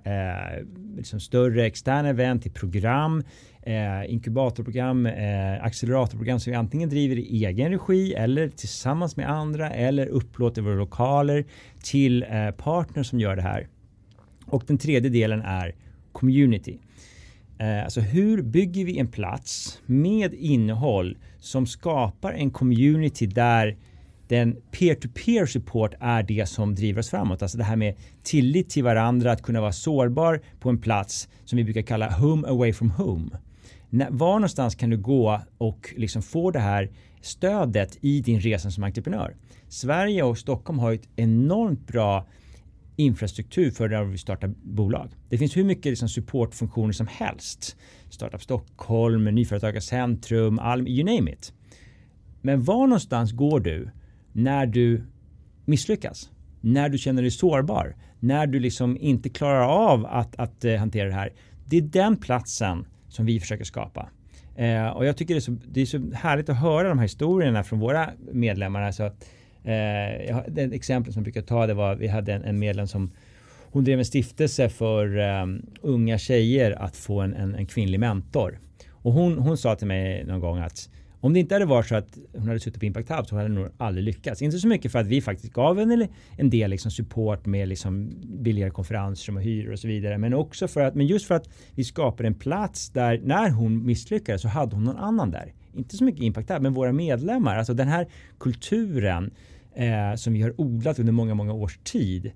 [0.96, 3.22] liksom större externa event, till program,
[3.62, 9.70] eh, inkubatorprogram, eh, acceleratorprogram som vi antingen driver i egen regi eller tillsammans med andra
[9.70, 11.44] eller upplåter våra lokaler
[11.82, 13.68] till eh, partners som gör det här.
[14.46, 15.74] Och den tredje delen är
[16.12, 16.78] community.
[17.58, 23.76] Eh, alltså hur bygger vi en plats med innehåll som skapar en community där
[24.29, 27.42] den peer-to-peer support är det som driver oss framåt.
[27.42, 31.57] Alltså det här med tillit till varandra, att kunna vara sårbar på en plats som
[31.57, 33.31] vi brukar kalla home away from home.
[34.11, 38.85] Var någonstans kan du gå och liksom få det här stödet i din resa som
[38.85, 39.37] entreprenör?
[39.68, 42.26] Sverige och Stockholm har ett enormt bra
[43.00, 45.10] infrastruktur för när vi startar bolag.
[45.28, 47.76] Det finns hur mycket liksom supportfunktioner som helst.
[48.10, 51.52] Startup Stockholm, Nyföretagarcentrum, all, you name it.
[52.42, 53.90] Men var någonstans går du
[54.32, 55.02] när du
[55.64, 56.30] misslyckas?
[56.60, 57.96] När du känner dig sårbar?
[58.20, 61.32] När du liksom inte klarar av att, att uh, hantera det här?
[61.64, 64.08] Det är den platsen som vi försöker skapa.
[64.60, 67.04] Uh, och jag tycker det är, så, det är så härligt att höra de här
[67.04, 68.82] historierna från våra medlemmar.
[68.82, 69.12] Alltså,
[69.64, 69.73] Eh,
[70.29, 73.11] jag, det exempel som jag brukar ta det var vi hade en, en medlem som
[73.73, 78.59] hon drev en stiftelse för um, unga tjejer att få en, en, en, kvinnlig mentor.
[78.90, 80.88] Och hon, hon sa till mig någon gång att
[81.23, 83.49] om det inte hade varit så att hon hade suttit på Impact Hub så hade
[83.49, 84.42] hon nog aldrig lyckats.
[84.42, 88.11] Inte så mycket för att vi faktiskt gav henne en del liksom support med liksom
[88.25, 90.18] billigare konferenser och hyror och så vidare.
[90.18, 93.87] Men också för att, men just för att vi skapade en plats där när hon
[93.87, 97.57] misslyckades så hade hon någon annan där inte så mycket impact Hub, men våra medlemmar,
[97.57, 98.07] alltså den här
[98.38, 99.31] kulturen
[99.74, 102.33] eh, som vi har odlat under många, många års tid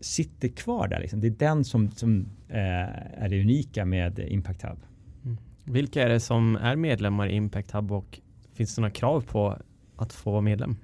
[0.00, 1.00] sitter kvar där.
[1.00, 1.20] Liksom.
[1.20, 4.78] Det är den som, som eh, är det unika med Impact Hub.
[5.24, 5.36] Mm.
[5.64, 8.20] Vilka är det som är medlemmar i Impact Hub och
[8.54, 9.58] finns det några krav på
[9.96, 10.76] att få vara medlem?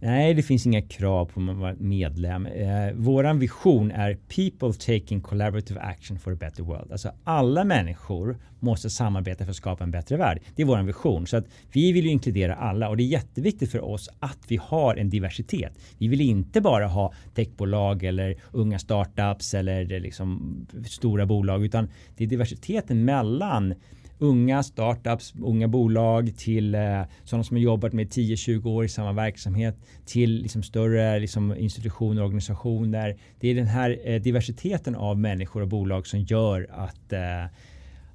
[0.00, 2.46] Nej, det finns inga krav på att vara medlem.
[2.46, 6.92] Eh, våran vision är people taking collaborative action for a better world.
[6.92, 10.40] Alltså alla människor måste samarbeta för att skapa en bättre värld.
[10.56, 11.26] Det är våran vision.
[11.26, 14.56] Så att vi vill ju inkludera alla och det är jätteviktigt för oss att vi
[14.62, 15.78] har en diversitet.
[15.98, 20.56] Vi vill inte bara ha techbolag eller unga startups eller liksom
[20.86, 23.74] stora bolag utan det är diversiteten mellan
[24.18, 29.12] unga startups, unga bolag till eh, sådana som har jobbat med 10-20 år i samma
[29.12, 29.76] verksamhet
[30.06, 33.16] till liksom större liksom, institutioner och organisationer.
[33.40, 37.44] Det är den här eh, diversiteten av människor och bolag som gör att, eh,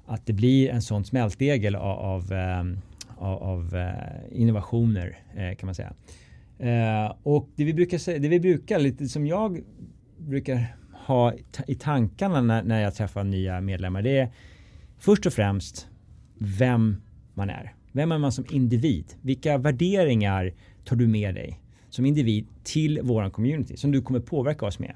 [0.06, 2.76] att det blir en sån smältdegel eh, av, av,
[3.18, 3.92] av, av
[4.32, 5.92] innovationer eh, kan man säga.
[6.58, 9.60] Eh, och det vi brukar säga, det vi brukar, lite som jag
[10.18, 11.32] brukar ha
[11.66, 14.32] i tankarna när, när jag träffar nya medlemmar, det är
[14.98, 15.88] först och främst
[16.38, 17.02] vem
[17.34, 17.74] man är.
[17.92, 19.04] Vem är man som individ?
[19.20, 24.66] Vilka värderingar tar du med dig som individ till våran community som du kommer påverka
[24.66, 24.94] oss med?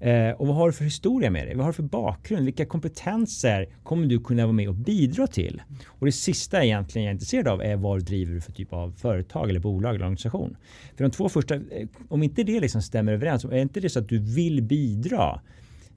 [0.00, 1.54] Eh, och vad har du för historia med dig?
[1.54, 2.44] Vad har du för bakgrund?
[2.44, 5.62] Vilka kompetenser kommer du kunna vara med och bidra till?
[5.86, 8.92] Och det sista egentligen jag är intresserad av är vad driver du för typ av
[8.92, 10.56] företag eller bolag eller organisation.
[10.96, 13.98] För de två första, eh, om inte det liksom stämmer överens, är inte det så
[13.98, 15.40] att du vill bidra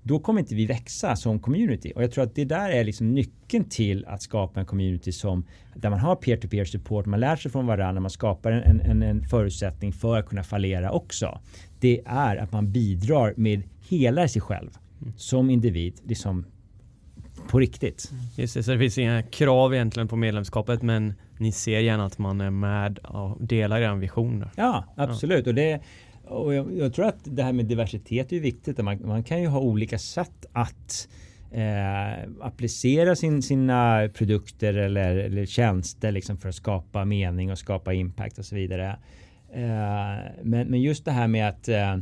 [0.10, 1.94] då kommer inte vi växa som community.
[1.96, 5.46] Och jag tror att det där är liksom nyckeln till att skapa en community som
[5.76, 9.24] där man har peer-to-peer support, man lär sig från varandra, man skapar en, en, en
[9.24, 11.40] förutsättning för att kunna fallera också.
[11.80, 14.70] Det är att man bidrar med hela sig själv
[15.02, 15.14] mm.
[15.18, 16.46] som individ, liksom
[17.50, 18.12] på riktigt.
[18.36, 22.18] Just det, så det finns inga krav egentligen på medlemskapet men ni ser gärna att
[22.18, 24.46] man är med och delar er vision.
[24.56, 25.46] Ja, absolut.
[25.46, 25.50] Ja.
[25.50, 25.82] Och det,
[26.30, 28.78] och jag, jag, tror att det här med diversitet är viktigt.
[28.78, 31.08] Man, man kan ju ha olika sätt att
[31.52, 37.94] eh, applicera sin, sina produkter eller, eller tjänster liksom för att skapa mening och skapa
[37.94, 39.00] impact och så vidare.
[39.54, 41.98] Eh, men, men just det här med att, eh,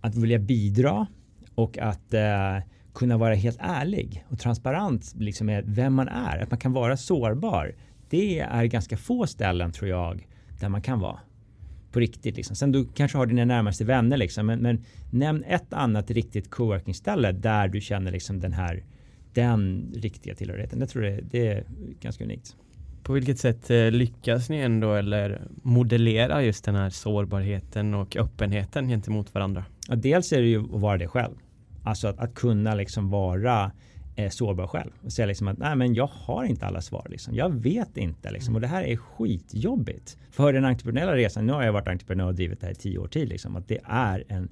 [0.00, 1.06] att vilja bidra
[1.54, 2.58] och att eh,
[2.94, 6.38] kunna vara helt ärlig och transparent liksom med vem man är.
[6.38, 7.74] Att man kan vara sårbar.
[8.10, 10.26] Det är ganska få ställen tror jag
[10.60, 11.18] där man kan vara
[11.92, 12.36] på riktigt.
[12.36, 12.56] Liksom.
[12.56, 17.32] Sen du kanske har dina närmaste vänner liksom, men, men nämn ett annat riktigt coworking-ställe
[17.32, 18.84] där du känner liksom den här
[19.34, 20.80] den riktiga tillhörigheten.
[20.80, 21.64] Jag tror det, det är
[22.00, 22.56] ganska unikt.
[23.02, 28.88] På vilket sätt eh, lyckas ni ändå eller modellera just den här sårbarheten och öppenheten
[28.88, 29.64] gentemot varandra?
[29.88, 31.34] Ja, dels är det ju att vara det själv.
[31.82, 33.72] Alltså att, att kunna liksom vara
[34.16, 37.06] eh, sårbar själv och säga liksom att nej, men jag har inte alla svar.
[37.10, 37.34] Liksom.
[37.34, 38.54] Jag vet inte liksom.
[38.54, 40.18] och det här är skitjobbigt.
[40.30, 42.98] För den entreprenöriella resan, nu har jag varit entreprenör och drivit det här i tio
[42.98, 44.48] år till, liksom, att det är en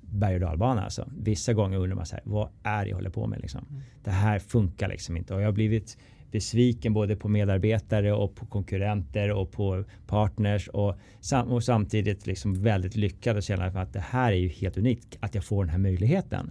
[0.00, 1.08] berg och dalbana alltså.
[1.18, 3.66] Vissa gånger undrar man så här, vad är det jag håller på med liksom?
[3.70, 3.82] Mm.
[4.04, 5.98] Det här funkar liksom inte och jag har blivit
[6.30, 12.62] besviken både på medarbetare och på konkurrenter och på partners och, sam och samtidigt liksom
[12.62, 15.70] väldigt lyckad att känna att det här är ju helt unikt att jag får den
[15.70, 16.50] här möjligheten.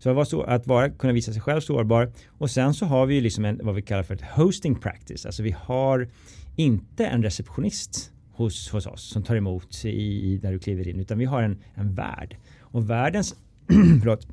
[0.00, 2.12] Så att vara, så, att vara kunna visa sig själv sårbar.
[2.28, 5.26] Och sen så har vi ju liksom en, vad vi kallar för ett hosting practice.
[5.26, 6.08] Alltså vi har
[6.56, 11.18] inte en receptionist hos, hos oss som tar emot i, där du kliver in, utan
[11.18, 12.36] vi har en, en värd.
[12.60, 13.34] Och världens,
[14.00, 14.26] förlåt,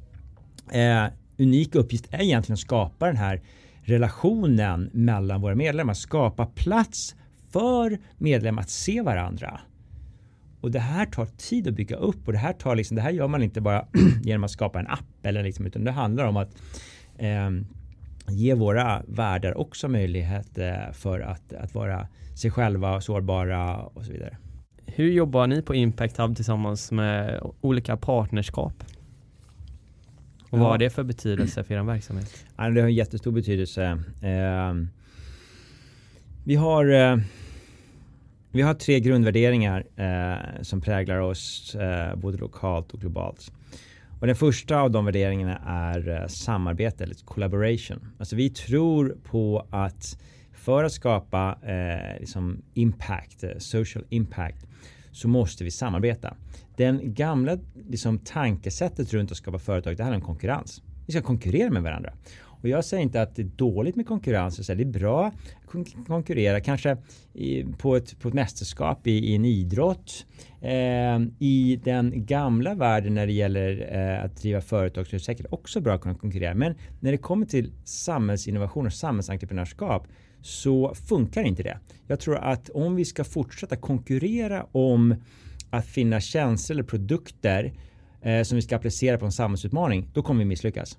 [0.71, 1.05] eh,
[1.37, 3.41] unika uppgift är egentligen att skapa den här
[3.81, 7.15] relationen mellan våra medlemmar, skapa plats
[7.49, 9.59] för medlemmar att se varandra.
[10.61, 13.11] Och det här tar tid att bygga upp och det här tar liksom, det här
[13.11, 13.85] gör man inte bara
[14.23, 16.61] genom att skapa en app eller liksom, utan det handlar om att
[17.17, 17.49] eh,
[18.29, 24.11] ge våra värdar också möjlighet eh, för att, att vara sig själva, sårbara och så
[24.11, 24.37] vidare.
[24.85, 28.83] Hur jobbar ni på Impact Hub tillsammans med olika partnerskap?
[30.49, 32.45] Och vad har det för betydelse för er verksamhet?
[32.57, 33.83] Ja, det har en jättestor betydelse.
[34.21, 34.73] Eh,
[36.43, 37.17] vi har eh,
[38.57, 43.51] vi har tre grundvärderingar eh, som präglar oss eh, både lokalt och globalt.
[44.19, 48.07] Och den första av de värderingarna är eh, samarbete eller collaboration.
[48.19, 50.19] Alltså vi tror på att
[50.53, 54.67] för att skapa eh, liksom impact, eh, social impact,
[55.11, 56.35] så måste vi samarbeta.
[56.75, 57.57] Den gamla
[57.89, 60.81] liksom, tankesättet runt att skapa företag, det handlar om konkurrens.
[61.05, 62.13] Vi ska konkurrera med varandra.
[62.61, 64.67] Och jag säger inte att det är dåligt med konkurrens.
[64.67, 66.97] det är bra att konkurrera, kanske
[67.33, 70.25] i, på, ett, på ett mästerskap i, i en idrott.
[70.61, 75.23] Eh, I den gamla världen när det gäller eh, att driva företag så är det
[75.23, 76.53] säkert också bra att kunna konkurrera.
[76.53, 80.07] Men när det kommer till samhällsinnovation och samhällsentreprenörskap
[80.41, 81.79] så funkar inte det.
[82.07, 85.15] Jag tror att om vi ska fortsätta konkurrera om
[85.69, 87.73] att finna tjänster eller produkter
[88.21, 90.97] eh, som vi ska applicera på en samhällsutmaning, då kommer vi misslyckas.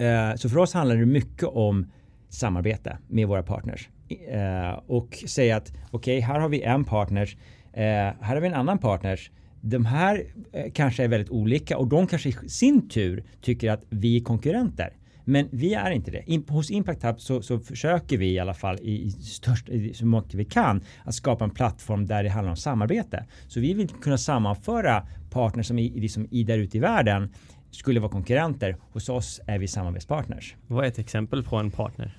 [0.00, 1.86] Eh, så för oss handlar det mycket om
[2.28, 3.88] samarbete med våra partners
[4.28, 7.36] eh, och säga att okej, okay, här har vi en partner,
[7.72, 9.20] eh, här har vi en annan partner.
[9.60, 13.82] De här eh, kanske är väldigt olika och de kanske i sin tur tycker att
[13.88, 14.96] vi är konkurrenter.
[15.24, 16.22] Men vi är inte det.
[16.26, 19.94] In, hos Impact Hub så, så, försöker vi i alla fall i, i störst, i,
[19.94, 23.24] så mycket vi kan att skapa en plattform där det handlar om samarbete.
[23.48, 27.28] Så vi vill kunna sammanföra partners som är liksom i där ute i världen
[27.70, 28.76] skulle vara konkurrenter.
[28.92, 30.56] Hos oss är vi samarbetspartners.
[30.66, 32.16] Vad är ett exempel på en partner?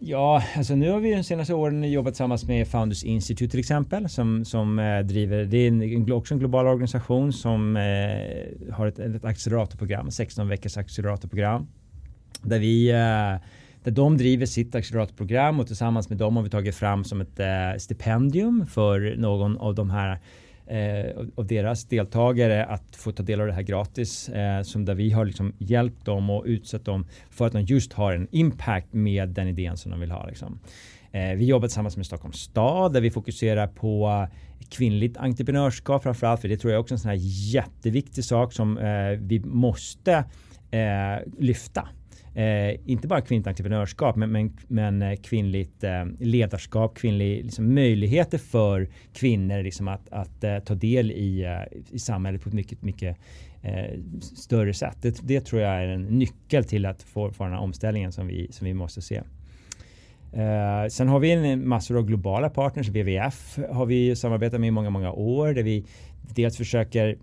[0.00, 4.08] Ja, alltså nu har vi de senaste åren jobbat tillsammans med Founders Institute till exempel
[4.08, 8.98] som, som eh, driver, det är en, också en global organisation som eh, har ett,
[8.98, 11.66] ett acceleratorprogram, 16 veckors acceleratorprogram
[12.42, 13.48] där vi eh,
[13.86, 17.40] där de driver sitt acceleratorprogram och tillsammans med dem har vi tagit fram som ett
[17.40, 17.46] eh,
[17.78, 20.18] stipendium för någon av de här
[20.66, 24.28] eh, av deras deltagare att få ta del av det här gratis.
[24.28, 27.92] Eh, som där vi har liksom hjälpt dem och utsatt dem för att de just
[27.92, 30.26] har en impact med den idén som de vill ha.
[30.26, 30.58] Liksom.
[31.12, 34.26] Eh, vi jobbar tillsammans med Stockholms stad där vi fokuserar på
[34.68, 36.40] kvinnligt entreprenörskap framförallt.
[36.40, 37.18] För det tror jag också är en sån här
[37.54, 40.24] jätteviktig sak som eh, vi måste
[40.70, 41.88] eh, lyfta.
[42.36, 48.38] Eh, inte bara kvinnligt entreprenörskap men, men, men eh, kvinnligt eh, ledarskap, kvinnliga liksom, möjligheter
[48.38, 52.82] för kvinnor liksom, att, att eh, ta del i, eh, i samhället på ett mycket,
[52.82, 53.16] mycket
[53.62, 54.96] eh, större sätt.
[55.00, 58.26] Det, det, tror jag är en nyckel till att få, få den här omställningen som
[58.26, 59.22] vi, som vi måste se.
[60.34, 62.88] Uh, sen har vi en massor av globala partners.
[62.88, 65.84] WWF har vi samarbetat med i många, många år där vi
[66.34, 67.16] dels försöker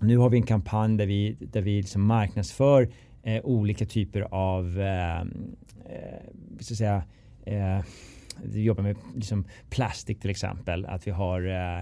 [0.00, 2.88] nu har vi en kampanj där vi, där vi liksom marknadsför
[3.22, 5.24] eh, olika typer av, eh, eh,
[6.60, 7.02] så att säga,
[7.44, 7.80] eh,
[8.42, 10.86] vi jobbar med liksom plastik till exempel.
[10.86, 11.80] Att vi har, eh,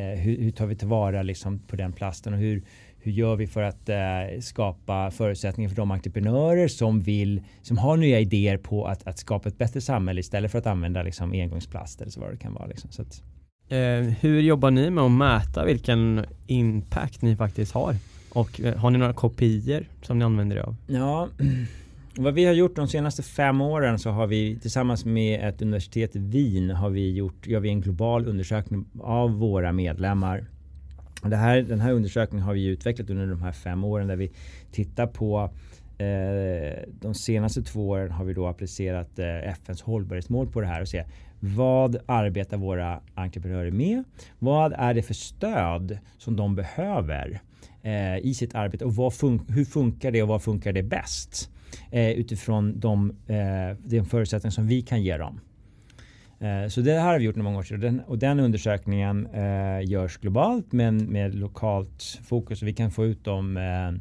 [0.00, 2.62] eh, hur, hur, tar vi tillvara liksom på den plasten och hur,
[2.98, 7.96] hur gör vi för att eh, skapa förutsättningar för de entreprenörer som vill, som har
[7.96, 12.00] nya idéer på att, att skapa ett bättre samhälle istället för att använda liksom engångsplast
[12.00, 12.66] eller så vad det kan vara.
[12.66, 12.90] Liksom.
[12.90, 13.22] Så att,
[13.68, 17.96] eh, hur jobbar ni med att mäta vilken impact ni faktiskt har?
[18.34, 20.76] Och eh, har ni några kopior som ni använder er av?
[20.86, 21.28] Ja,
[22.16, 26.16] vad vi har gjort de senaste fem åren så har vi tillsammans med ett universitet
[26.16, 30.44] i Wien har vi gjort, gör vi en global undersökning av våra medlemmar.
[31.22, 34.32] Det här, den här undersökningen har vi utvecklat under de här fem åren där vi
[34.72, 35.50] tittar på
[35.98, 40.80] eh, de senaste två åren har vi då applicerat eh, FNs hållbarhetsmål på det här
[40.80, 41.04] och se
[41.40, 44.04] vad arbetar våra entreprenörer med?
[44.38, 47.40] Vad är det för stöd som de behöver?
[47.82, 51.50] Eh, i sitt arbete och fun hur funkar det och vad funkar det bäst
[51.90, 55.40] eh, utifrån de, eh, de förutsättningar som vi kan ge dem.
[56.40, 58.40] Eh, så det här har vi gjort i många år sedan och den, och den
[58.40, 63.92] undersökningen eh, görs globalt men med lokalt fokus och vi kan få ut de, eh,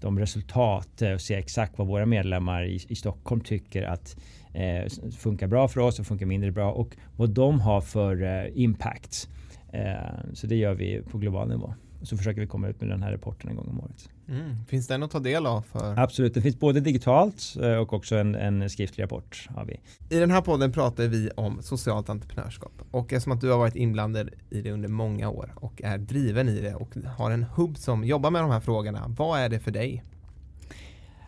[0.00, 4.16] de resultat eh, och se exakt vad våra medlemmar i, i Stockholm tycker att
[4.52, 8.50] eh, funkar bra för oss och funkar mindre bra och vad de har för eh,
[8.54, 9.28] impact.
[9.72, 11.74] Eh, så det gör vi på global nivå
[12.04, 14.08] så försöker vi komma ut med den här rapporten en gång om året.
[14.28, 14.64] Mm.
[14.68, 15.62] Finns den att ta del av?
[15.62, 15.98] För...
[15.98, 19.48] Absolut, det finns både digitalt eh, och också en, en skriftlig rapport.
[19.54, 19.80] Har vi.
[20.16, 23.76] I den här podden pratar vi om socialt entreprenörskap och eftersom att du har varit
[23.76, 27.78] inblandad i det under många år och är driven i det och har en hubb
[27.78, 30.02] som jobbar med de här frågorna, vad är det för dig?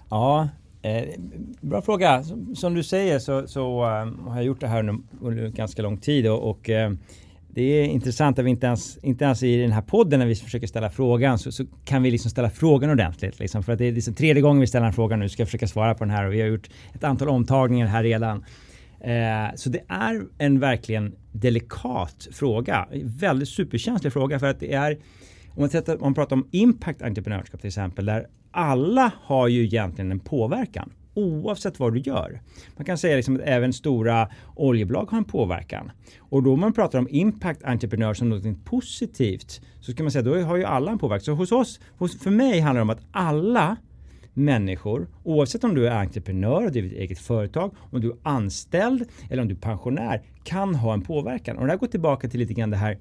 [0.08, 0.48] Ja,
[0.82, 1.04] eh,
[1.60, 2.24] bra fråga.
[2.54, 6.26] Som, du säger så, så um, har jag gjort det här under, ganska lång tid
[6.26, 6.92] och, och eh,
[7.56, 10.34] det är intressant att vi inte ens, inte ens i den här podden när vi
[10.34, 13.38] försöker ställa frågan så, så kan vi liksom ställa frågan ordentligt.
[13.38, 15.48] Liksom, för att det är liksom tredje gången vi ställer en fråga nu, ska jag
[15.48, 18.44] försöka svara på den här och vi har gjort ett antal omtagningar här redan.
[19.00, 24.92] Eh, så det är en verkligen delikat fråga, väldigt superkänslig fråga för att det är
[25.48, 29.64] om man, sätter, om man pratar om impact entreprenörskap till exempel, där alla har ju
[29.64, 32.40] egentligen en påverkan oavsett vad du gör.
[32.76, 35.90] Man kan säga liksom att även stora oljebolag har en påverkan.
[36.18, 40.40] Och då man pratar om impact entreprenör som något positivt så ska man säga då
[40.40, 41.24] har ju alla en påverkan.
[41.24, 43.76] Så hos oss, hos, för mig handlar det om att alla
[44.34, 49.04] människor, oavsett om du är entreprenör och driver ett eget företag, om du är anställd
[49.30, 51.56] eller om du är pensionär, kan ha en påverkan.
[51.56, 52.98] Och det här går tillbaka till lite grann det här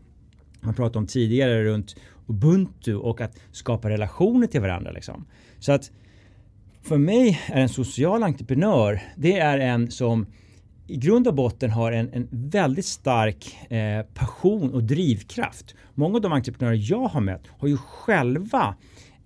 [0.62, 1.96] man pratade om tidigare runt
[2.28, 4.92] Ubuntu och att skapa relationer till varandra.
[4.92, 5.26] Liksom.
[5.60, 5.92] Så att
[6.86, 10.26] för mig är en social entreprenör, det är en som
[10.88, 15.76] i grund och botten har en, en väldigt stark eh, passion och drivkraft.
[15.94, 18.76] Många av de entreprenörer jag har mött har ju själva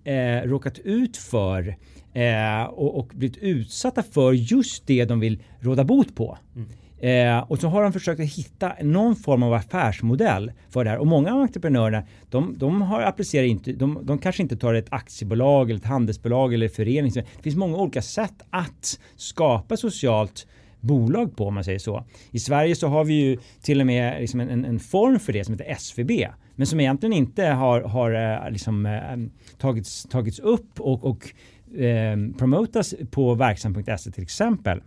[0.04, 1.76] eh, råkat ut för
[2.12, 6.38] eh, och, och blivit utsatta för just det de vill råda bot på.
[6.56, 6.68] Mm.
[7.00, 10.98] Eh, och så har de försökt att hitta någon form av affärsmodell för det här.
[10.98, 14.92] Och många av entreprenörerna, de, de har applicerat inte, de, de kanske inte tar ett
[14.92, 17.12] aktiebolag eller ett handelsbolag eller förening.
[17.12, 20.46] Det finns många olika sätt att skapa socialt
[20.80, 22.04] bolag på om man säger så.
[22.30, 25.44] I Sverige så har vi ju till och med liksom en, en, form för det
[25.44, 26.10] som heter SVB.
[26.56, 29.16] Men som egentligen inte har, har eh, liksom, eh,
[29.58, 31.34] tagits, tagits upp och, och
[31.80, 34.82] eh, promotas på verksam.se till exempel.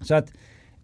[0.00, 0.32] Så att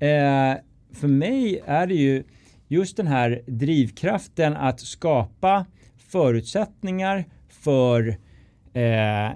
[0.00, 0.54] Eh,
[0.92, 2.24] för mig är det ju
[2.68, 5.66] just den här drivkraften att skapa
[6.08, 8.08] förutsättningar för
[8.72, 9.30] eh,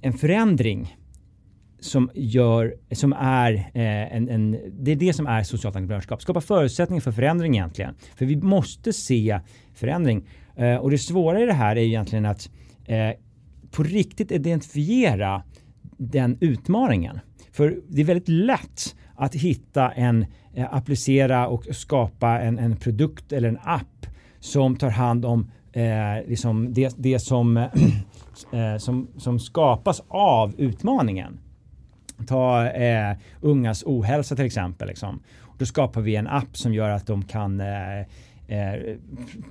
[0.00, 0.96] en förändring
[1.80, 6.22] som gör, som är eh, en, en, det är det som är socialt entreprenörskap.
[6.22, 7.94] Skapa förutsättningar för förändring egentligen.
[8.16, 9.40] För vi måste se
[9.74, 10.28] förändring.
[10.56, 12.50] Eh, och det svåra i det här är egentligen att
[12.84, 13.10] eh,
[13.70, 15.42] på riktigt identifiera
[15.98, 17.20] den utmaningen.
[17.52, 23.32] För det är väldigt lätt att hitta en, eh, applicera och skapa en, en produkt
[23.32, 24.06] eller en app
[24.40, 27.66] som tar hand om eh, liksom det, det som, eh,
[28.72, 31.40] eh, som, som skapas av utmaningen.
[32.26, 34.88] Ta eh, ungas ohälsa till exempel.
[34.88, 35.20] Liksom.
[35.58, 38.00] Då skapar vi en app som gör att de kan eh,
[38.46, 38.96] eh,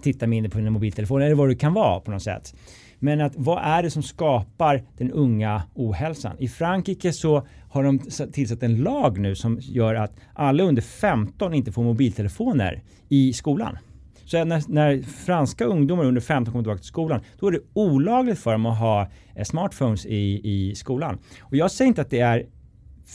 [0.01, 2.55] titta mindre på sin mobiltelefon eller vad det kan vara på något sätt.
[3.00, 6.36] Men att vad är det som skapar den unga ohälsan?
[6.39, 8.00] I Frankrike så har de
[8.32, 13.78] tillsatt en lag nu som gör att alla under 15 inte får mobiltelefoner i skolan.
[14.26, 18.39] Så när, när, franska ungdomar under 15 kommer tillbaka till skolan, då är det olagligt
[18.39, 21.18] för dem att ha eh, smartphones i, i skolan.
[21.39, 22.45] Och jag säger inte att det är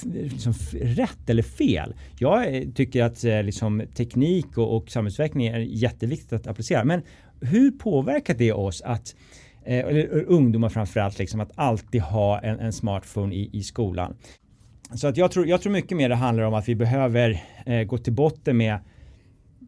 [0.02, 1.94] liksom rätt eller fel.
[2.18, 6.84] Jag eh, tycker att eh, liksom, teknik och, och samhällsutveckling är jätteviktigt att applicera.
[6.84, 7.02] Men
[7.40, 9.14] hur påverkar det oss att
[9.64, 14.14] eh, eller ungdomar framförallt, liksom, att alltid ha en, en smartphone i, i skolan.
[14.94, 17.82] Så att jag, tror, jag tror mycket mer det handlar om att vi behöver eh,
[17.82, 18.78] gå till botten med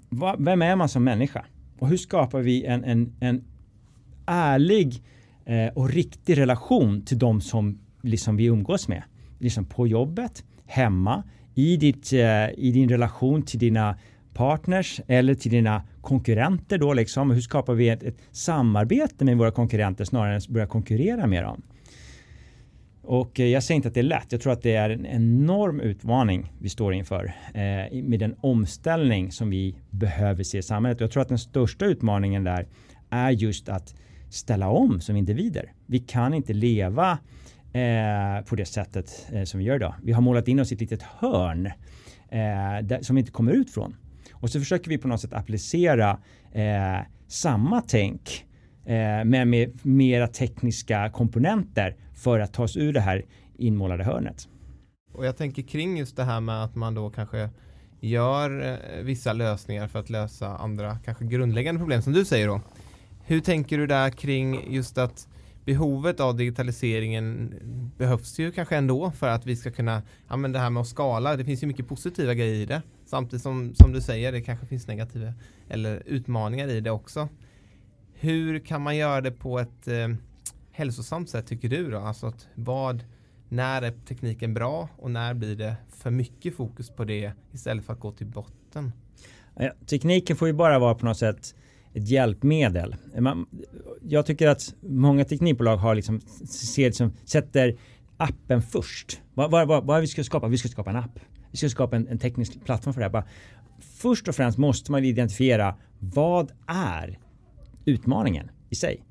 [0.08, 1.44] vad, vem är man som människa?
[1.78, 3.44] Och hur skapar vi en, en, en
[4.26, 5.02] ärlig
[5.44, 9.02] eh, och riktig relation till de som liksom vi umgås med?
[9.38, 11.22] Liksom på jobbet, hemma,
[11.54, 13.98] i, ditt, eh, i din relation till dina
[14.34, 17.30] partners eller till dina konkurrenter då liksom?
[17.30, 21.44] Hur skapar vi ett, ett samarbete med våra konkurrenter snarare än att börja konkurrera med
[21.44, 21.62] dem?
[23.02, 24.32] Och eh, jag säger inte att det är lätt.
[24.32, 29.32] Jag tror att det är en enorm utmaning vi står inför eh, med den omställning
[29.32, 31.00] som vi behöver se i samhället.
[31.00, 32.66] Jag tror att den största utmaningen där
[33.10, 33.94] är just att
[34.30, 35.72] ställa om som individer.
[35.86, 37.18] Vi kan inte leva
[37.72, 39.94] eh, på det sättet eh, som vi gör idag.
[40.02, 41.72] Vi har målat in oss i ett litet hörn eh,
[42.82, 43.96] där, som vi inte kommer ut från.
[44.44, 46.18] Och så försöker vi på något sätt applicera
[46.52, 48.46] eh, samma tänk
[48.86, 53.24] eh, men med mera tekniska komponenter för att ta oss ur det här
[53.58, 54.48] inmålade hörnet.
[55.12, 57.50] Och jag tänker kring just det här med att man då kanske
[58.00, 62.60] gör eh, vissa lösningar för att lösa andra kanske grundläggande problem som du säger då.
[63.24, 65.28] Hur tänker du där kring just att
[65.64, 67.54] behovet av digitaliseringen
[67.98, 70.86] behövs ju kanske ändå för att vi ska kunna, ja men det här med att
[70.86, 72.82] skala, det finns ju mycket positiva grejer i det.
[73.14, 75.32] Samtidigt som, som du säger, det kanske finns negativa
[75.68, 77.28] eller utmaningar i det också.
[78.14, 80.08] Hur kan man göra det på ett eh,
[80.72, 81.98] hälsosamt sätt tycker du då?
[81.98, 83.04] Alltså att vad,
[83.48, 87.92] när är tekniken bra och när blir det för mycket fokus på det istället för
[87.92, 88.92] att gå till botten?
[89.56, 91.54] Ja, tekniken får ju bara vara på något sätt
[91.92, 92.96] ett hjälpmedel.
[93.18, 93.46] Man,
[94.02, 97.76] jag tycker att många teknikbolag har liksom, ser, liksom, sätter
[98.16, 99.20] appen först.
[99.34, 100.48] Vad, vad, vad, vad vi ska skapa?
[100.48, 101.18] Vi ska skapa en app.
[101.54, 103.12] Vi ska skapa en, en teknisk plattform för det här.
[103.12, 103.24] Bara,
[103.80, 107.18] först och främst måste man identifiera vad är
[107.84, 109.04] utmaningen i sig?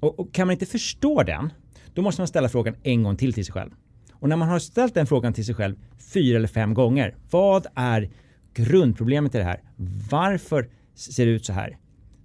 [0.00, 1.52] Och, och, kan man inte förstå den,
[1.94, 3.70] då måste man ställa frågan en gång till till sig själv.
[4.12, 5.76] Och när man har ställt den frågan till sig själv
[6.12, 7.16] fyra eller fem gånger.
[7.30, 8.10] Vad är
[8.54, 9.62] grundproblemet i det här?
[10.10, 11.78] Varför ser det ut så här?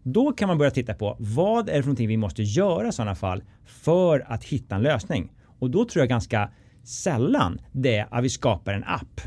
[0.03, 2.91] Då kan man börja titta på vad är det för någonting vi måste göra i
[2.91, 5.31] sådana fall för att hitta en lösning.
[5.59, 6.51] Och då tror jag ganska
[6.83, 9.21] sällan det är att vi skapar en app.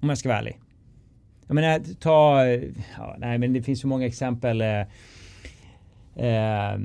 [0.00, 0.58] Om jag ska vara ärlig.
[1.46, 2.46] Jag menar, ta...
[2.98, 4.60] Ja, nej, men det finns så många exempel.
[4.60, 4.80] Eh,
[6.26, 6.78] eh,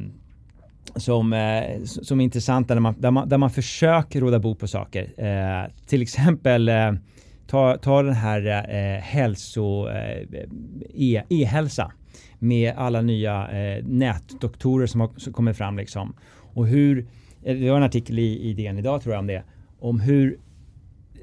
[0.96, 4.68] som, eh, som är intressanta där man, där, man, där man försöker råda bot på
[4.68, 5.14] saker.
[5.18, 6.94] Eh, till exempel eh,
[7.48, 10.28] ta, ta den här eh, hälso, eh,
[10.94, 11.92] e, e-hälsa
[12.40, 16.16] med alla nya eh, nätdoktorer som har som kommer fram liksom.
[16.54, 17.08] Och hur,
[17.44, 19.44] eh, det var en artikel i, i DN idag tror jag om det,
[19.80, 20.40] om hur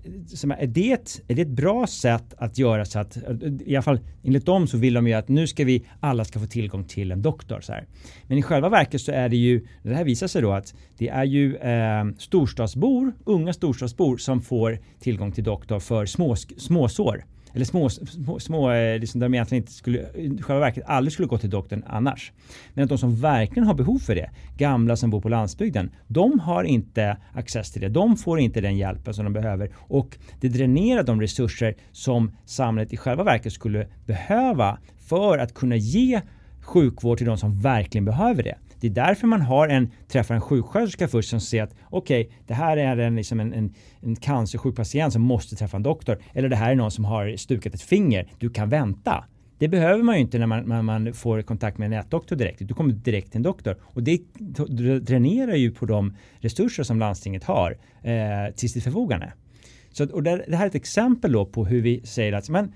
[0.05, 3.19] är det, ett, är det ett bra sätt att göra så att,
[3.67, 6.41] i alla fall enligt dem så vill de ju att nu ska vi, alla ska
[6.41, 7.61] få tillgång till en doktor.
[7.61, 7.87] Så här.
[8.27, 11.09] Men i själva verket så är det ju, det här visar sig då att det
[11.09, 17.25] är ju eh, storstadsbor, unga storstadsbor som får tillgång till doktor för små, småsår
[17.55, 21.13] eller små, små, små eh, liksom där de egentligen inte skulle, i själva verket aldrig
[21.13, 22.33] skulle gå till doktorn annars.
[22.75, 26.41] Men att de som verkligen har behov för det, gamla som bor på landsbygden, de
[26.41, 27.89] har inte access till det.
[27.89, 32.93] De får inte den hjälpen som de behöver och det dränerar de resurser som samhället
[32.93, 36.21] i själva verket skulle behöva för att kunna ge
[36.61, 38.57] sjukvård till de som verkligen behöver det.
[38.83, 42.37] Det är därför man har en, träffar en sjuksköterska först som säger att okej, okay,
[42.47, 46.19] det här är en, liksom en, en, en cancersjuk patient som måste träffa en doktor.
[46.35, 48.29] Eller det här är någon som har stukat ett finger.
[48.39, 49.25] Du kan vänta.
[49.59, 52.59] Det behöver man ju inte när man, man, man får kontakt med en nätdoktor direkt.
[52.61, 53.77] Du kommer direkt till en doktor.
[53.83, 54.21] Och det
[55.01, 59.33] dränerar ju på de resurser som landstinget har eh, till sitt förfogande.
[59.93, 62.73] Så, och det, det här är ett exempel då på hur vi säger att men,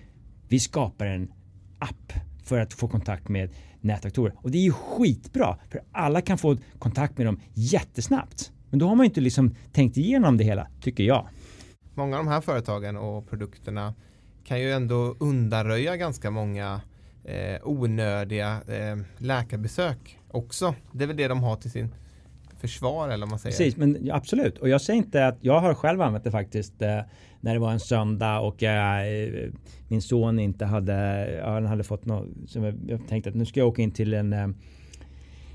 [0.49, 1.29] vi skapar en
[1.79, 2.13] app
[2.47, 4.35] för att få kontakt med nätdatorer.
[4.37, 8.53] Och det är ju skitbra för alla kan få kontakt med dem jättesnabbt.
[8.71, 11.29] Men då har man ju inte liksom tänkt igenom det hela, tycker jag.
[11.95, 13.95] Många av de här företagen och produkterna
[14.45, 16.81] kan ju ändå undanröja ganska många
[17.25, 20.75] eh, onödiga eh, läkarbesök också.
[20.93, 21.95] Det är väl det de har till sin
[22.61, 23.57] försvar eller vad man säger.
[23.57, 24.59] Precis, men absolut.
[24.59, 27.01] Och jag säger inte att jag har själv använt det faktiskt eh,
[27.47, 29.51] när det var en söndag och jag, eh,
[29.89, 33.69] min son inte hade, han hade fått något som jag, tänkte att nu ska jag
[33.69, 34.49] åka in till en eh,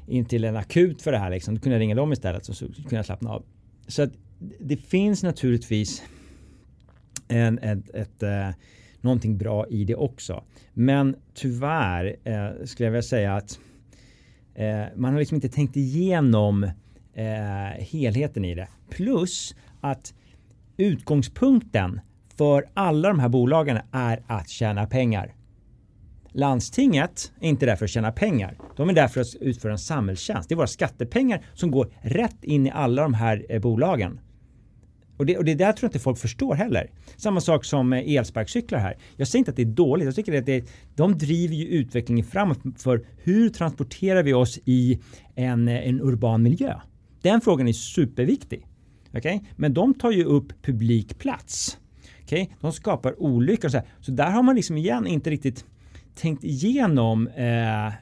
[0.07, 1.55] in till en akut för det här liksom.
[1.55, 3.43] Då kunde jag ringa dem istället så, så kunde jag slappna av.
[3.87, 4.09] Så att
[4.59, 6.03] det finns naturligtvis
[7.27, 8.49] en, ett, ett, eh,
[9.01, 10.43] någonting bra i det också.
[10.73, 13.59] Men tyvärr eh, skulle jag vilja säga att
[14.55, 16.63] eh, man har liksom inte tänkt igenom
[17.13, 18.67] eh, helheten i det.
[18.89, 20.13] Plus att
[20.81, 22.01] utgångspunkten
[22.37, 25.35] för alla de här bolagen är att tjäna pengar.
[26.33, 28.57] Landstinget är inte där för att tjäna pengar.
[28.77, 30.49] De är där för att utföra en samhällstjänst.
[30.49, 34.19] Det är våra skattepengar som går rätt in i alla de här eh, bolagen.
[35.17, 36.91] Och det, och det där tror jag inte folk förstår heller.
[37.17, 38.97] Samma sak som eh, elsparkcyklar här.
[39.17, 40.05] Jag säger inte att det är dåligt.
[40.05, 40.65] Jag tycker att det
[40.95, 44.99] de driver ju utvecklingen framåt för hur transporterar vi oss i
[45.35, 46.79] en, eh, en urban miljö.
[47.21, 48.67] Den frågan är superviktig.
[49.13, 49.39] Okay?
[49.55, 51.77] Men de tar ju upp publikplats.
[52.23, 52.47] Okay?
[52.59, 53.87] De skapar olyckor och så här.
[53.99, 55.65] Så där har man liksom igen inte riktigt
[56.15, 57.93] tänkt igenom eh,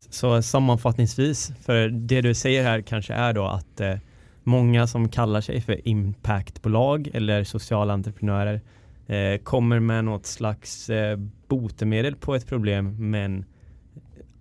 [0.10, 3.96] Så sammanfattningsvis, för det du säger här kanske är då att eh,
[4.44, 8.62] många som kallar sig för impactbolag eller sociala entreprenörer
[9.08, 13.46] eh, kommer med något slags eh, botemedel på ett problem men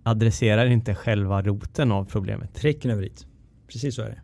[0.03, 2.53] adresserar inte själva roten av problemet.
[2.53, 3.27] Pricken över dit.
[3.67, 4.21] Precis så är det.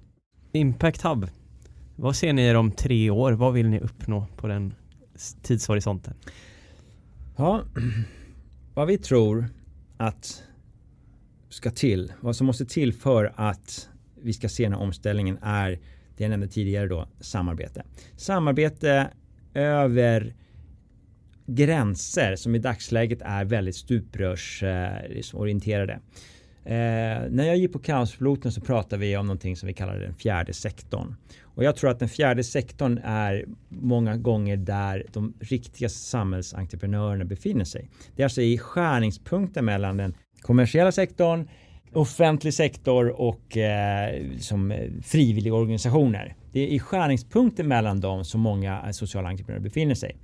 [0.60, 1.28] Impact Hub,
[1.96, 3.32] vad ser ni er om tre år?
[3.32, 4.74] Vad vill ni uppnå på den
[5.42, 6.14] tidshorisonten?
[7.36, 7.62] Ja,
[8.74, 9.46] vad vi tror
[9.98, 10.44] att
[11.54, 13.90] ska till, vad som måste till för att
[14.22, 15.80] vi ska se den här omställningen är
[16.18, 17.84] det jag nämnde tidigare då, samarbete.
[18.18, 19.08] Samarbete
[19.54, 20.34] över
[21.46, 26.00] gränser som i dagsläget är väldigt stuprörsorienterade.
[26.66, 30.16] Eh, när jag gick på Kaospiloten så pratade vi om någonting som vi kallar den
[30.16, 31.16] fjärde sektorn.
[31.42, 37.66] Och jag tror att den fjärde sektorn är många gånger där de riktiga samhällsentreprenörerna befinner
[37.66, 37.90] sig.
[38.16, 41.50] Det är alltså i skärningspunkten mellan den kommersiella sektorn,
[41.94, 46.36] offentlig sektor och eh, som eh, frivilliga organisationer.
[46.52, 50.16] Det är i skärningspunkten mellan dem som många eh, sociala entreprenörer befinner sig.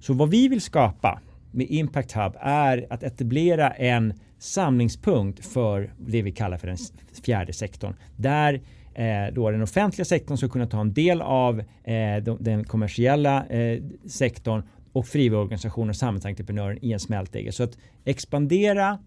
[0.00, 1.20] Så vad vi vill skapa
[1.50, 6.76] med Impact Hub är att etablera en samlingspunkt för det vi kallar för den
[7.24, 7.94] fjärde sektorn.
[8.16, 8.60] Där
[8.94, 13.82] eh, då den offentliga sektorn ska kunna ta en del av eh, den kommersiella eh,
[14.06, 14.62] sektorn
[14.92, 17.52] och frivilligorganisationer och samhällsentreprenören i en smältdegel.
[17.52, 18.98] Så att expandera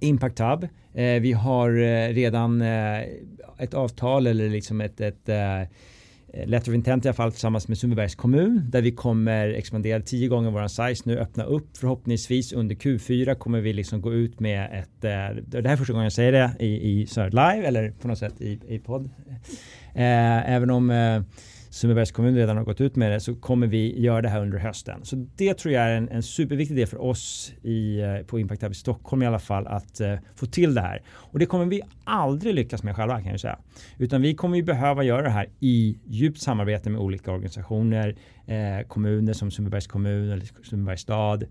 [0.00, 0.68] Impact Hub.
[0.94, 3.00] Eh, vi har eh, redan eh,
[3.58, 5.62] ett avtal eller liksom ett, ett eh,
[6.46, 10.28] Letter of Intent i alla fall tillsammans med Sundbybergs kommun där vi kommer expandera tio
[10.28, 14.68] gånger våran size nu öppna upp förhoppningsvis under Q4 kommer vi liksom gå ut med
[14.72, 18.08] ett eh, det här är första gången jag säger det i, i live eller på
[18.08, 19.10] något sätt i, i podd.
[19.94, 20.90] Eh, även om
[21.70, 24.58] Sundbybergs kommun redan har gått ut med det så kommer vi göra det här under
[24.58, 25.00] hösten.
[25.04, 28.62] Så det tror jag är en, en superviktig del för oss i, eh, på Impact
[28.62, 31.02] Hub i Stockholm i alla fall att eh, få till det här.
[31.08, 33.58] Och det kommer vi aldrig lyckas med själva kan jag säga.
[33.98, 38.16] Utan vi kommer ju behöva göra det här i djupt samarbete med olika organisationer,
[38.46, 41.44] eh, kommuner som Sundbybergs kommun eller Sundbybergs stad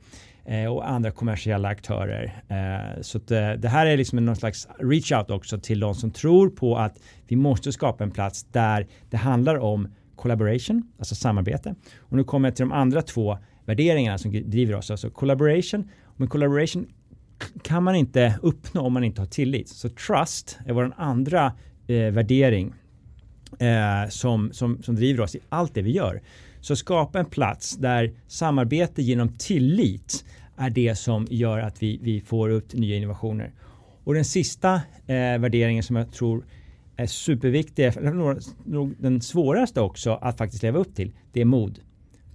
[0.46, 2.44] eh, och andra kommersiella aktörer.
[2.48, 3.20] Eh, så
[3.58, 7.00] det här är liksom någon slags reach out också till de som tror på att
[7.28, 9.88] vi måste skapa en plats där det handlar om
[10.18, 11.76] collaboration, alltså samarbete.
[11.98, 14.92] Och nu kommer jag till de andra två värderingarna som driver oss.
[14.92, 15.90] Alltså collaboration.
[16.16, 16.88] Men collaboration
[17.62, 19.70] kan man inte uppnå om man inte har tillit.
[19.70, 21.54] Så trust är vår andra
[21.88, 22.74] eh, värdering
[23.60, 26.22] eh, som, som, som driver oss i allt det vi gör.
[26.62, 30.26] Så skapa en plats där samarbete genom tillit
[30.58, 33.52] är det som gör att vi, vi får upp nya innovationer.
[34.04, 34.74] Och den sista
[35.08, 36.46] eh, värderingen som jag tror
[36.98, 37.92] är superviktig,
[38.66, 41.80] nog den svåraste också att faktiskt leva upp till, det är mod.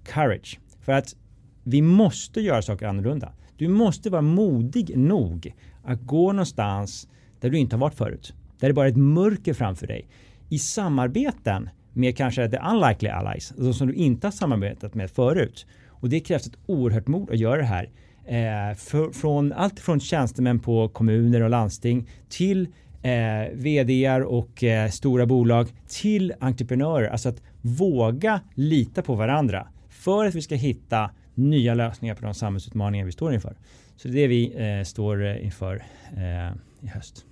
[0.05, 0.59] Courage.
[0.81, 1.17] För att
[1.65, 3.33] vi måste göra saker annorlunda.
[3.57, 5.55] Du måste vara modig nog
[5.85, 7.09] att gå någonstans
[7.41, 8.35] där du inte har varit förut.
[8.59, 10.09] Där det bara är ett mörker framför dig.
[10.49, 15.67] I samarbeten med kanske the unlikely allies, de som du inte har samarbetat med förut.
[15.89, 17.91] Och det krävs ett oerhört mod att göra det här.
[18.25, 22.69] Eh, för, från allt från tjänstemän på kommuner och landsting till
[23.03, 27.09] eh, vdar och eh, stora bolag till entreprenörer.
[27.09, 32.35] Alltså att våga lita på varandra för att vi ska hitta nya lösningar på de
[32.35, 33.57] samhällsutmaningar vi står inför.
[33.97, 35.85] Så det är det vi eh, står eh, inför
[36.17, 37.25] eh, i höst.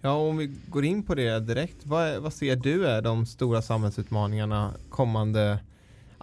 [0.00, 1.76] Ja, om vi går in på det direkt.
[1.82, 5.58] Vad, vad ser du är de stora samhällsutmaningarna kommande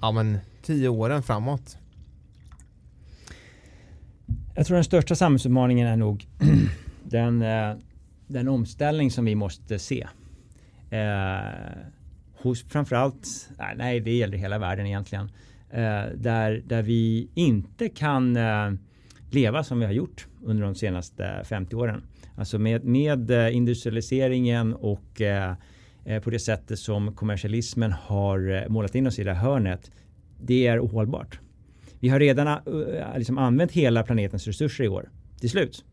[0.01, 1.77] ja, men, tio åren framåt?
[4.55, 6.27] Jag tror den största samhällsutmaningen är nog
[7.03, 7.75] den eh,
[8.27, 10.07] den omställning som vi måste se.
[10.89, 11.51] Eh,
[12.41, 15.31] hos framförallt, nej det gäller hela världen egentligen.
[15.69, 18.71] Eh, där, där vi inte kan eh,
[19.31, 22.03] leva som vi har gjort under de senaste 50 åren.
[22.35, 25.53] Alltså med, med eh, industrialiseringen och eh,
[26.05, 29.91] eh, på det sättet som kommersialismen har eh, målat in oss i det här hörnet.
[30.41, 31.39] Det är ohållbart.
[31.99, 32.59] Vi har redan
[33.15, 35.09] liksom använt hela planetens resurser i år
[35.39, 35.85] till slut.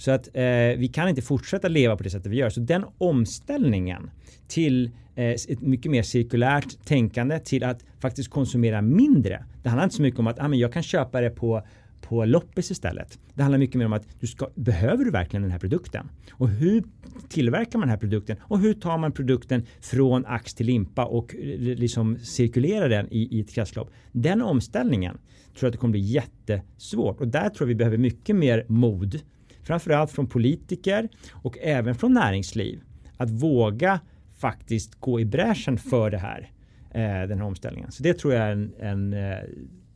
[0.00, 0.42] Så att eh,
[0.78, 2.50] vi kan inte fortsätta leva på det sättet vi gör.
[2.50, 4.10] Så den omställningen
[4.48, 9.44] till eh, ett mycket mer cirkulärt tänkande till att faktiskt konsumera mindre.
[9.62, 11.62] Det handlar inte så mycket om att ah, men jag kan köpa det på
[12.00, 13.18] på loppis istället.
[13.34, 16.10] Det handlar mycket mer om att du ska, behöver du verkligen den här produkten?
[16.32, 16.84] Och hur
[17.28, 18.36] tillverkar man den här produkten?
[18.40, 23.36] Och hur tar man produkten från ax till limpa och eh, liksom cirkulerar den i,
[23.36, 23.90] i ett kretslopp?
[24.12, 27.98] Den omställningen tror jag att det kommer bli jättesvårt och där tror jag vi behöver
[27.98, 29.20] mycket mer mod
[29.62, 32.80] framförallt från politiker och även från näringsliv
[33.16, 34.00] att våga
[34.38, 36.50] faktiskt gå i bräschen för det här,
[36.90, 37.92] eh, den här omställningen.
[37.92, 39.38] Så det tror jag är en, en eh,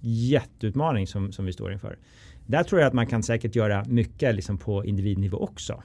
[0.01, 1.99] jätteutmaning som, som vi står inför.
[2.47, 5.83] Där tror jag att man kan säkert göra mycket liksom på individnivå också.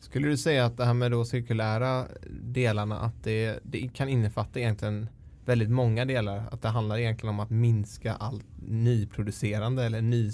[0.00, 2.06] Skulle du säga att det här med de cirkulära
[2.42, 5.06] delarna att det, det kan innefatta egentligen
[5.44, 6.44] väldigt många delar?
[6.50, 10.30] Att det handlar egentligen om att minska allt nyproducerande eller ny,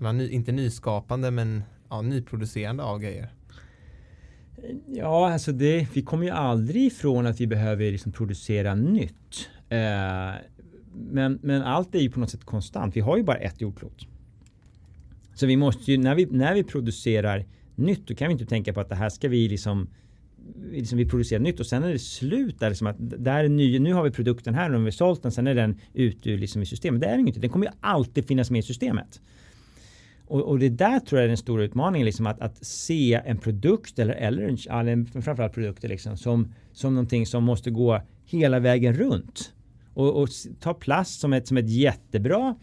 [0.00, 3.28] som är ny, inte nyskapande men ja, nyproducerande av grejer?
[4.86, 9.48] Ja, alltså det, vi kommer ju aldrig ifrån att vi behöver liksom producera nytt.
[9.68, 9.78] Eh,
[11.10, 12.96] men, men allt är ju på något sätt konstant.
[12.96, 14.06] Vi har ju bara ett jordklot.
[15.34, 17.44] Så vi måste ju, när vi, när vi producerar
[17.74, 19.88] nytt, då kan vi inte tänka på att det här ska vi liksom
[20.70, 23.78] liksom vi producerar nytt och sen är det slut där liksom att där är ny,
[23.78, 26.28] nu har vi produkten här och nu har vi sålt den sen är den ute
[26.28, 27.00] liksom i systemet.
[27.00, 27.40] Det är den inte.
[27.40, 29.20] Den kommer ju alltid finnas med i systemet.
[30.30, 33.38] Och, och, det där tror jag är den stora utmaningen, liksom att, att se en
[33.38, 34.42] produkt eller, eller
[34.88, 39.52] en, framförallt produkter liksom, som, som någonting som måste gå hela vägen runt.
[39.94, 40.28] Och, och
[40.60, 42.56] ta plast som ett, som ett jättebra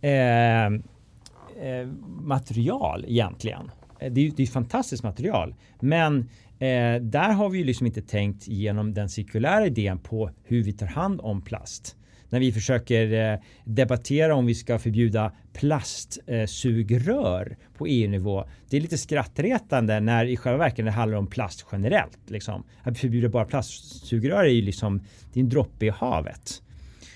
[0.00, 1.88] eh, eh,
[2.20, 3.70] material egentligen.
[3.98, 5.54] Eh, det är ju det är ett fantastiskt material.
[5.80, 6.18] Men
[6.58, 10.72] eh, där har vi ju liksom inte tänkt genom den cirkulära idén på hur vi
[10.72, 11.96] tar hand om plast
[12.32, 18.44] när vi försöker eh, debattera om vi ska förbjuda plastsugrör eh, på EU-nivå.
[18.68, 22.18] Det är lite skrattretande när i själva verket det handlar om plast generellt.
[22.26, 22.64] Liksom.
[22.82, 25.02] Att förbjuda bara plastsugrör är ju liksom
[25.32, 26.62] det är en droppe i havet.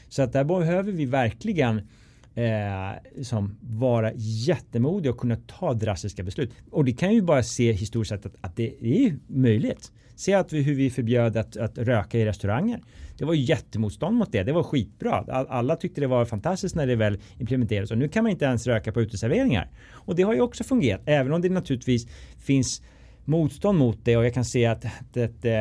[0.08, 1.78] Så att där behöver vi verkligen
[2.34, 6.52] eh, liksom vara jättemodiga och kunna ta drastiska beslut.
[6.70, 9.92] Och det kan ju bara se historiskt sett att, att det är möjligt.
[10.16, 12.80] Se att vi, hur vi förbjöd att, att röka i restauranger.
[13.18, 14.42] Det var jättemotstånd mot det.
[14.42, 15.24] Det var skitbra.
[15.48, 18.66] Alla tyckte det var fantastiskt när det väl implementerades och nu kan man inte ens
[18.66, 19.70] röka på uteserveringar.
[19.92, 22.06] Och det har ju också fungerat, även om det naturligtvis
[22.38, 22.82] finns
[23.26, 25.52] motstånd mot det och jag kan se att, att, att eh,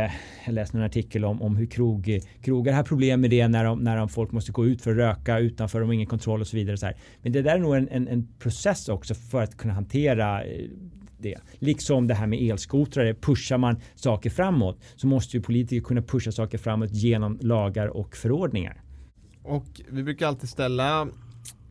[0.45, 3.79] jag läste en artikel om, om hur krog, krogar har problem med det när, de,
[3.79, 6.47] när de folk måste gå ut för att röka utanför, de har ingen kontroll och
[6.47, 6.77] så vidare.
[6.77, 6.95] Så här.
[7.21, 10.65] Men det där är nog en, en, en process också för att kunna hantera eh,
[11.17, 11.37] det.
[11.59, 16.31] Liksom det här med elskotrar, pushar man saker framåt så måste ju politiker kunna pusha
[16.31, 18.81] saker framåt genom lagar och förordningar.
[19.43, 21.07] Och vi brukar alltid ställa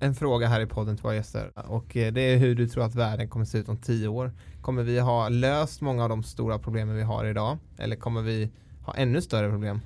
[0.01, 2.85] en fråga här i podden till våra gäster och eh, det är hur du tror
[2.85, 4.33] att världen kommer se ut om tio år.
[4.61, 8.51] Kommer vi ha löst många av de stora problemen vi har idag eller kommer vi
[8.83, 9.81] ha ännu större problem?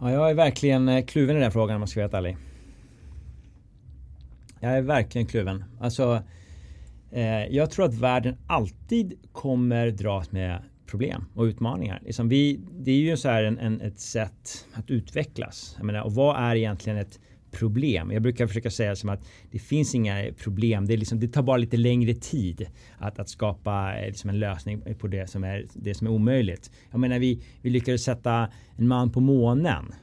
[0.00, 2.36] Ja, jag är verkligen eh, kluven i den frågan om man ska vara ärlig.
[4.60, 5.64] Jag är verkligen kluven.
[5.80, 6.22] Alltså
[7.14, 12.02] Eh, jag tror att världen alltid kommer dras med problem och utmaningar.
[12.04, 15.74] Liksom vi, det är ju så här en, en, ett sätt att utvecklas.
[15.76, 18.10] Jag menar, och vad är egentligen ett problem?
[18.10, 20.86] Jag brukar försöka säga som att det finns inga problem.
[20.86, 22.66] Det, är liksom, det tar bara lite längre tid
[22.98, 26.70] att, att skapa eh, liksom en lösning på det som är, det som är omöjligt.
[26.90, 29.94] Jag menar, vi, vi lyckades sätta en man på månen.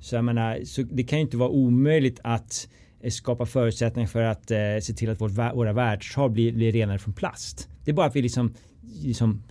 [0.00, 2.68] Så jag menar, så det kan ju inte vara omöjligt att
[3.02, 6.98] Eh, skapa förutsättningar för att eh, se till att vårt, våra världshav blir, blir renare
[6.98, 7.68] från plast.
[7.84, 8.54] Det är bara att vi liksom,
[9.02, 9.42] liksom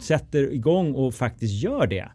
[0.00, 2.08] sätter igång och faktiskt gör det.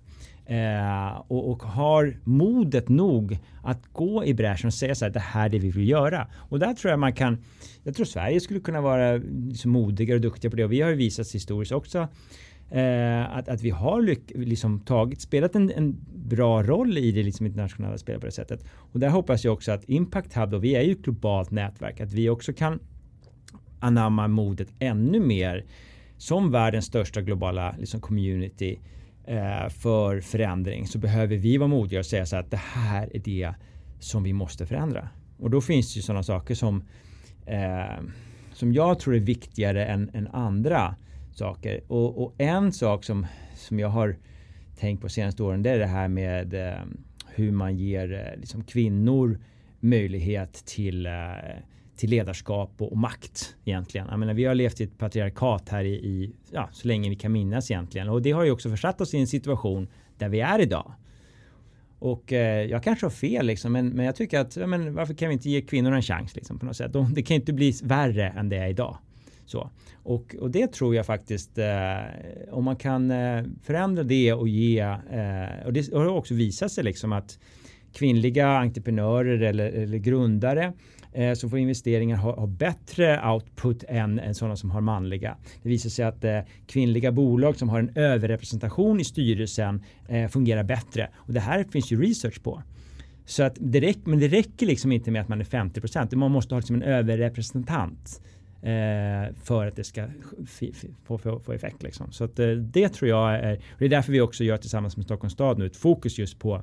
[0.46, 5.20] Eh, och, och, har modet nog att gå i bräschen och säga så här, det
[5.20, 6.28] här är det vi vill göra.
[6.34, 7.38] Och där tror jag man kan,
[7.84, 9.18] jag tror Sverige skulle kunna vara
[9.50, 12.08] liksom modigare och duktiga på det och vi har ju visat historiskt också
[12.72, 17.24] Eh, att, att vi har lyck, liksom tagit, spelat en, en bra roll i det
[17.24, 18.66] liksom internationella spelet på det sättet.
[18.72, 22.00] Och där hoppas jag också att Impact Hub, då, vi är ju ett globalt nätverk,
[22.00, 22.80] att vi också kan
[23.80, 25.66] anamma modet ännu mer
[26.18, 28.80] som världens största globala liksom, community
[29.26, 33.20] eh, för förändring så behöver vi vara modiga och säga så att det här är
[33.20, 33.54] det
[34.00, 35.10] som vi måste förändra.
[35.38, 36.84] Och då finns det ju sådana saker som
[37.46, 38.04] eh,
[38.54, 40.96] som jag tror är viktigare än, än andra
[41.40, 41.82] saker.
[41.88, 43.26] Och, och, en sak som,
[43.56, 44.16] som jag har
[44.80, 46.84] tänkt på senaste åren det är det här med eh,
[47.28, 49.40] hur man ger eh, liksom kvinnor
[49.80, 51.12] möjlighet till, eh,
[51.96, 54.08] till ledarskap och, och, makt egentligen.
[54.10, 57.16] Jag menar, vi har levt i ett patriarkat här i, i ja, så länge vi
[57.16, 59.88] kan minnas egentligen och det har ju också försatt oss i en situation
[60.18, 60.94] där vi är idag.
[62.00, 65.14] Och eh, jag kanske har fel liksom, men, men jag tycker att ja, men varför
[65.14, 66.94] kan vi inte ge kvinnor en chans liksom, på något sätt?
[66.94, 68.98] De, det kan inte bli värre än det är idag.
[69.50, 69.70] Så.
[70.04, 71.66] Och, och det tror jag faktiskt, eh,
[72.52, 76.84] om man kan eh, förändra det och ge, eh, och det har också visat sig
[76.84, 77.40] liksom att
[77.94, 80.74] kvinnliga entreprenörer eller, eller grundare
[81.14, 85.38] eh, som får investeringar har, har, bättre output än, än sådana som har manliga.
[85.64, 90.64] Det visar sig att eh, kvinnliga bolag som har en överrepresentation i styrelsen eh, fungerar
[90.64, 91.10] bättre.
[91.16, 92.64] Och det här finns ju research på.
[93.26, 96.12] Så att det räcker, men det räcker liksom inte med att man är 50 procent.
[96.12, 98.22] Man måste ha liksom en överrepresentant
[98.62, 100.06] Eh, för att det ska
[101.04, 101.84] få, få, få effekt.
[101.84, 102.12] Liksom.
[102.12, 105.06] Så att, eh, det tror jag är, det är därför vi också gör tillsammans med
[105.06, 106.62] Stockholms stad nu ett fokus just på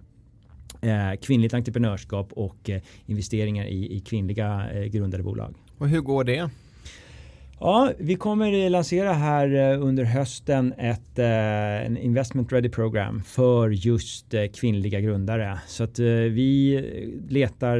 [0.80, 5.54] eh, kvinnligt entreprenörskap och eh, investeringar i, i kvinnliga eh, grundade bolag.
[5.78, 6.50] Och hur går det?
[7.60, 14.34] Ja, vi kommer lansera här eh, under hösten ett en investment ready program för just
[14.54, 15.58] kvinnliga grundare.
[15.66, 16.80] Så att vi
[17.28, 17.78] letar,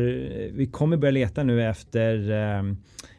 [0.52, 2.30] vi kommer börja leta nu efter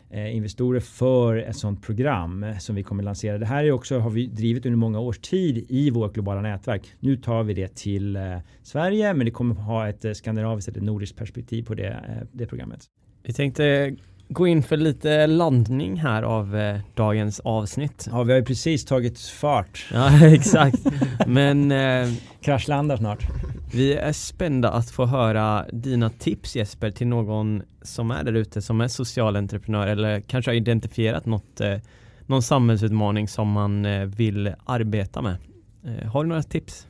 [0.10, 3.38] Eh, investorer för ett sådant program som vi kommer lansera.
[3.38, 6.94] Det här är också, har vi drivit under många års tid i vårt globala nätverk.
[7.00, 10.82] Nu tar vi det till eh, Sverige, men det kommer ha ett eh, skandinaviskt eller
[10.82, 12.86] nordiskt perspektiv på det, det programmet.
[13.24, 13.96] Vi tänkte
[14.30, 18.08] gå in för lite landning här av eh, dagens avsnitt.
[18.12, 19.86] Ja, vi har ju precis tagit fart.
[19.94, 20.80] Ja, exakt.
[21.28, 22.10] Men eh,
[22.42, 23.28] kraschlandar snart.
[23.74, 28.62] Vi är spända att få höra dina tips Jesper till någon som är där ute
[28.62, 31.78] som är social entreprenör eller kanske har identifierat något, eh,
[32.26, 35.38] någon samhällsutmaning som man eh, vill arbeta med.
[35.86, 36.88] Eh, har du några tips?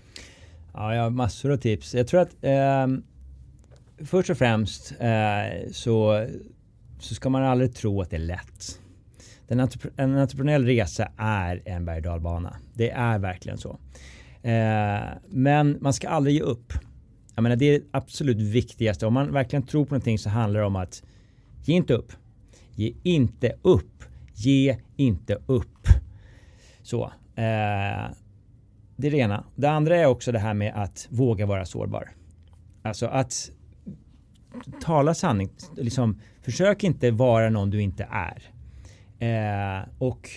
[0.73, 1.93] Ja, jag har massor av tips.
[1.93, 2.87] Jag tror att eh,
[4.05, 6.27] först och främst eh, så,
[6.99, 8.79] så ska man aldrig tro att det är lätt.
[9.47, 12.41] Den entrep en entreprenöriell resa är en berg och
[12.73, 13.79] Det är verkligen så.
[14.41, 16.73] Eh, men man ska aldrig ge upp.
[17.35, 19.05] Jag menar, det är det absolut viktigaste.
[19.05, 21.03] Om man verkligen tror på någonting så handlar det om att
[21.65, 22.13] ge inte upp.
[22.75, 24.03] Ge inte upp.
[24.33, 25.87] Ge inte upp.
[26.81, 27.03] Så.
[27.35, 28.11] Eh,
[28.95, 29.43] det är det ena.
[29.55, 32.09] Det andra är också det här med att våga vara sårbar.
[32.81, 33.51] Alltså att
[34.81, 35.49] tala sanning.
[35.75, 36.19] Liksom,
[36.51, 38.43] försök inte vara någon du inte är.
[39.19, 40.29] Eh, och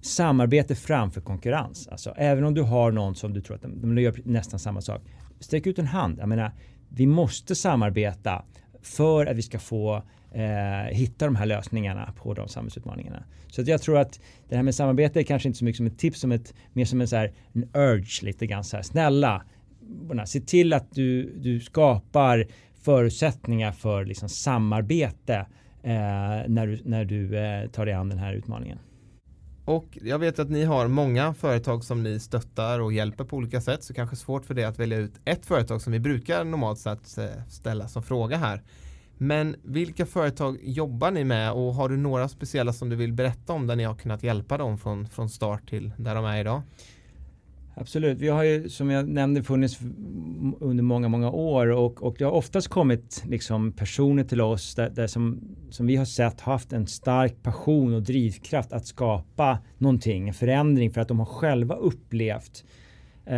[0.00, 1.88] samarbete framför konkurrens.
[1.88, 4.80] Alltså även om du har någon som du tror att de, de gör nästan samma
[4.80, 5.02] sak.
[5.40, 6.18] Sträck ut en hand.
[6.18, 6.52] Jag menar,
[6.88, 8.44] vi måste samarbeta
[8.82, 13.24] för att vi ska få eh, hitta de här lösningarna på de samhällsutmaningarna.
[13.48, 15.86] Så att jag tror att det här med samarbete är kanske inte så mycket som
[15.86, 18.82] ett tips, som ett, mer som en, så här, en urge lite grann så här.
[18.82, 19.42] Snälla,
[20.26, 22.46] se till att du, du skapar
[22.82, 25.46] förutsättningar för liksom samarbete
[25.82, 25.92] eh,
[26.48, 28.78] när du, när du eh, tar dig an den här utmaningen.
[29.64, 33.60] Och jag vet att ni har många företag som ni stöttar och hjälper på olika
[33.60, 36.78] sätt så kanske svårt för det att välja ut ett företag som vi brukar normalt
[36.78, 38.62] sett eh, ställa som fråga här.
[39.18, 43.52] Men vilka företag jobbar ni med och har du några speciella som du vill berätta
[43.52, 46.62] om där ni har kunnat hjälpa dem från, från start till där de är idag?
[47.74, 49.80] Absolut, vi har ju som jag nämnde funnits
[50.60, 54.90] under många, många år och, och det har oftast kommit liksom personer till oss där,
[54.90, 60.28] där som, som vi har sett haft en stark passion och drivkraft att skapa någonting,
[60.28, 62.64] en förändring för att de har själva upplevt
[63.26, 63.34] eh,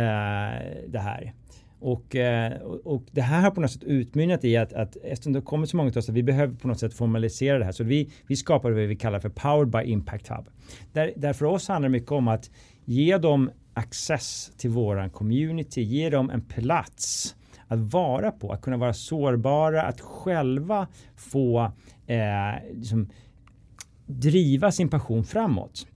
[0.87, 1.33] det här.
[1.79, 5.39] Och, eh, och det här har på något sätt utmynnat i att, att eftersom det
[5.39, 7.71] har kommit så många till oss att vi behöver på något sätt formalisera det här.
[7.71, 10.45] Så vi, vi skapar vad vi kallar för Powered by Impact Hub.
[10.93, 12.49] Där, där för oss handlar det mycket om att
[12.85, 17.35] ge dem access till våran community, ge dem en plats
[17.67, 21.71] att vara på, att kunna vara sårbara, att själva få
[22.07, 23.09] eh, liksom,
[24.05, 25.87] driva sin passion framåt.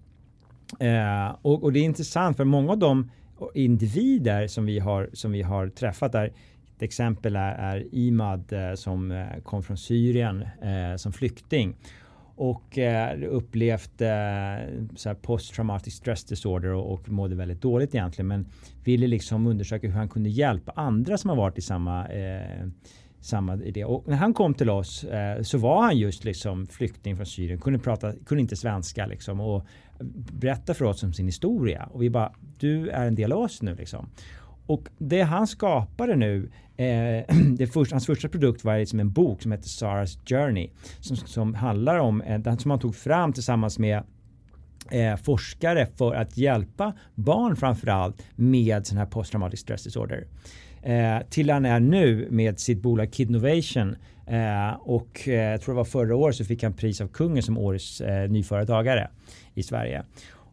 [0.80, 3.11] Eh, och, och, det är intressant för många av de
[3.53, 6.34] individer som vi har, som vi har träffat där
[6.75, 11.75] ett exempel är, är Imad eh, som eh, kom från Syrien eh, som flykting
[12.39, 18.47] och eh, upplevt eh, posttraumatic stress disorder och, och mådde väldigt dåligt egentligen men
[18.83, 22.67] ville liksom undersöka hur han kunde hjälpa andra som har varit i samma eh,
[23.21, 23.85] samma idé.
[23.85, 27.59] Och när han kom till oss eh, så var han just liksom flykting från Syrien,
[27.59, 29.65] kunde, prata, kunde inte svenska liksom och
[30.31, 31.89] berätta för oss om sin historia.
[31.91, 34.09] Och vi bara, du är en del av oss nu liksom.
[34.65, 39.51] Och det han skapade nu, eh, det hans första produkt var liksom en bok som
[39.51, 40.69] heter Sarah's Journey.
[40.99, 44.03] Som, som handlar om, eh, som han tog fram tillsammans med
[44.91, 50.27] eh, forskare för att hjälpa barn framförallt med sån här posttraumatic stress disorder.
[50.82, 53.95] Eh, till han är nu med sitt bolag Kidnovation
[54.27, 57.43] eh, och eh, jag tror det var förra året så fick han pris av kungen
[57.43, 59.09] som årets eh, nyföretagare
[59.53, 60.03] i Sverige.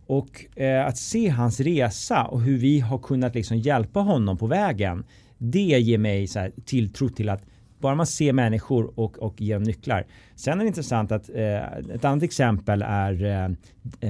[0.06, 4.46] Och eh, att se hans resa och hur vi har kunnat liksom hjälpa honom på
[4.46, 5.04] vägen.
[5.38, 7.42] Det ger mig så här, tilltro till att
[7.78, 10.06] bara man ser människor och, och ger dem nycklar.
[10.34, 13.44] Sen är det intressant att eh, ett annat exempel är eh,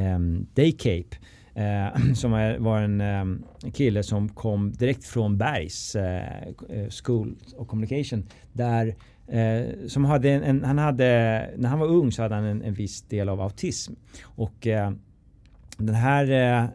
[0.01, 0.19] eh
[0.55, 1.17] Daycape.
[1.55, 3.25] Eh, som var en eh,
[3.73, 8.27] kille som kom direkt från Bergs eh, eh School of Communication.
[8.53, 8.95] Där,
[9.29, 11.07] eh, som hade en, en, han hade,
[11.57, 13.93] när han var ung så hade han en, en viss del av autism.
[14.23, 14.67] Och
[15.79, 16.31] den här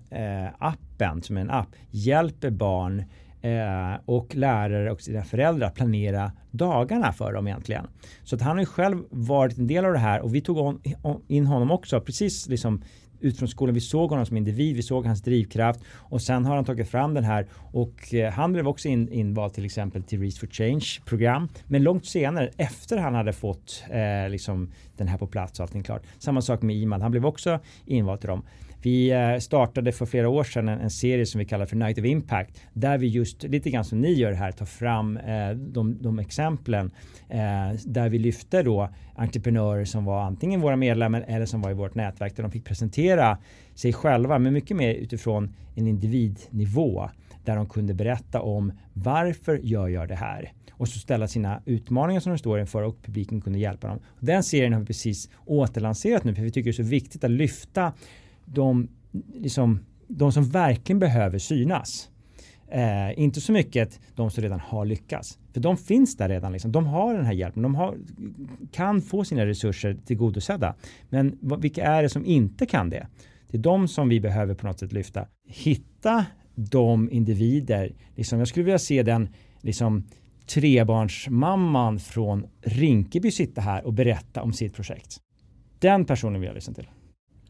[0.09, 3.03] eh, appen, som är en app, hjälper barn
[3.41, 7.87] eh, och lärare och sina föräldrar att planera dagarna för dem egentligen.
[8.23, 10.79] Så att han har ju själv varit en del av det här och vi tog
[11.27, 12.81] in honom också precis liksom
[13.21, 13.73] utifrån skolan.
[13.73, 17.13] Vi såg honom som individ, vi såg hans drivkraft och sen har han tagit fram
[17.13, 20.85] den här och eh, han blev också in, invald till exempel till Reach for Change
[21.05, 21.49] program.
[21.67, 25.83] Men långt senare, efter han hade fått eh, liksom den här på plats och allting
[25.83, 26.03] klart.
[26.19, 28.43] Samma sak med Iman, han blev också invald till dem.
[28.81, 31.97] Vi eh, startade för flera år sedan en, en, serie som vi kallar för Night
[31.97, 36.01] of Impact där vi just lite grann som ni gör här tar fram eh, de,
[36.01, 36.91] de exemplen
[37.29, 41.73] eh, där vi lyfter då entreprenörer som var antingen våra medlemmar eller som var i
[41.73, 43.37] vårt nätverk där de fick presentera
[43.75, 47.09] sig själva men mycket mer utifrån en individnivå
[47.45, 52.19] där de kunde berätta om varför gör jag det här och så ställa sina utmaningar
[52.19, 53.99] som de står inför och publiken kunde hjälpa dem.
[54.19, 57.31] Den serien har vi precis återlanserat nu för vi tycker det är så viktigt att
[57.31, 57.93] lyfta
[58.53, 58.87] de,
[59.33, 62.09] liksom, de som verkligen behöver synas.
[62.71, 65.39] Eh, inte så mycket de som redan har lyckats.
[65.53, 66.51] För de finns där redan.
[66.51, 66.71] Liksom.
[66.71, 67.63] De har den här hjälpen.
[67.63, 67.97] De har,
[68.71, 70.75] kan få sina resurser tillgodosedda.
[71.09, 73.07] Men vilka är det som inte kan det?
[73.47, 75.27] Det är de som vi behöver på något sätt lyfta.
[75.47, 76.25] Hitta
[76.55, 77.95] de individer.
[78.15, 79.29] Liksom, jag skulle vilja se den
[79.61, 80.07] liksom,
[80.45, 85.17] trebarnsmamman från Rinkeby sitta här och berätta om sitt projekt.
[85.79, 86.87] Den personen vill jag lyssna till.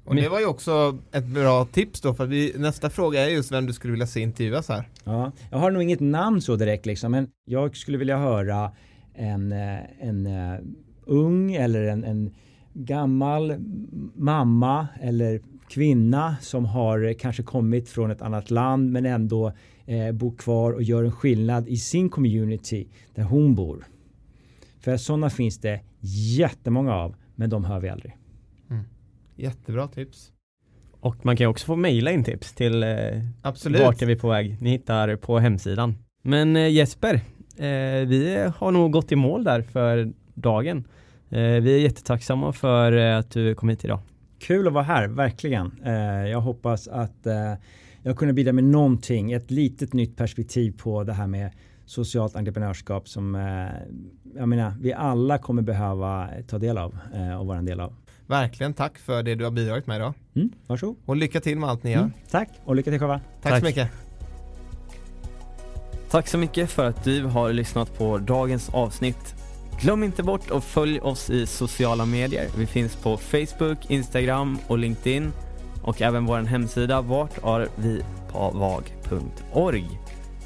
[0.06, 3.52] Och det var ju också ett bra tips då för vi, nästa fråga är just
[3.52, 4.90] vem du skulle vilja se intervjuas här.
[5.04, 8.72] Ja, jag har nog inget namn så direkt liksom, men jag skulle vilja höra
[9.14, 10.60] en, eh, en uh,
[11.06, 12.36] ung eller en, en
[12.74, 13.56] gammal
[14.16, 19.54] mamma eller kvinna som har kanske kommit från ett annat land men ändå
[19.86, 23.88] eh, bor kvar och gör en skillnad i sin community där hon bor.
[24.80, 25.80] För sådana finns det
[26.38, 28.18] jättemånga av men de hör vi aldrig.
[29.42, 30.32] Jättebra tips.
[31.00, 32.90] Och man kan ju också få mejla in tips till eh,
[33.42, 33.82] Absolut.
[33.82, 34.58] vart är vi på väg.
[34.62, 35.96] Ni hittar på hemsidan.
[36.22, 37.14] Men eh, Jesper,
[37.58, 40.78] eh, vi har nog gått i mål där för dagen.
[41.30, 44.00] Eh, vi är jättetacksamma för eh, att du kom hit idag.
[44.40, 45.72] Kul att vara här, verkligen.
[45.86, 47.54] Eh, jag hoppas att eh,
[48.04, 51.52] jag kunde bidra med någonting, ett litet nytt perspektiv på det här med
[51.86, 53.36] socialt entreprenörskap som
[54.36, 56.98] jag menar, vi alla kommer behöva ta del av
[57.40, 57.94] och vara en del av.
[58.32, 60.14] Verkligen, tack för det du har bidragit med idag.
[60.36, 60.96] Mm, varsågod.
[61.06, 62.00] Och lycka till med allt ni gör.
[62.00, 63.22] Mm, tack, och lycka till själva.
[63.42, 63.90] Tack, tack så mycket.
[66.10, 69.36] Tack så mycket för att du har lyssnat på dagens avsnitt.
[69.82, 72.48] Glöm inte bort att följa oss i sociala medier.
[72.58, 75.32] Vi finns på Facebook, Instagram och LinkedIn
[75.84, 80.00] och även vår hemsida vartarvipavag.org.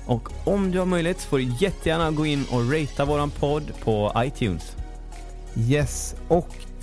[0.06, 3.72] Och om du har möjlighet så får du jättegärna gå in och ratea våran podd
[3.84, 4.76] på iTunes.
[5.58, 6.50] Yes, och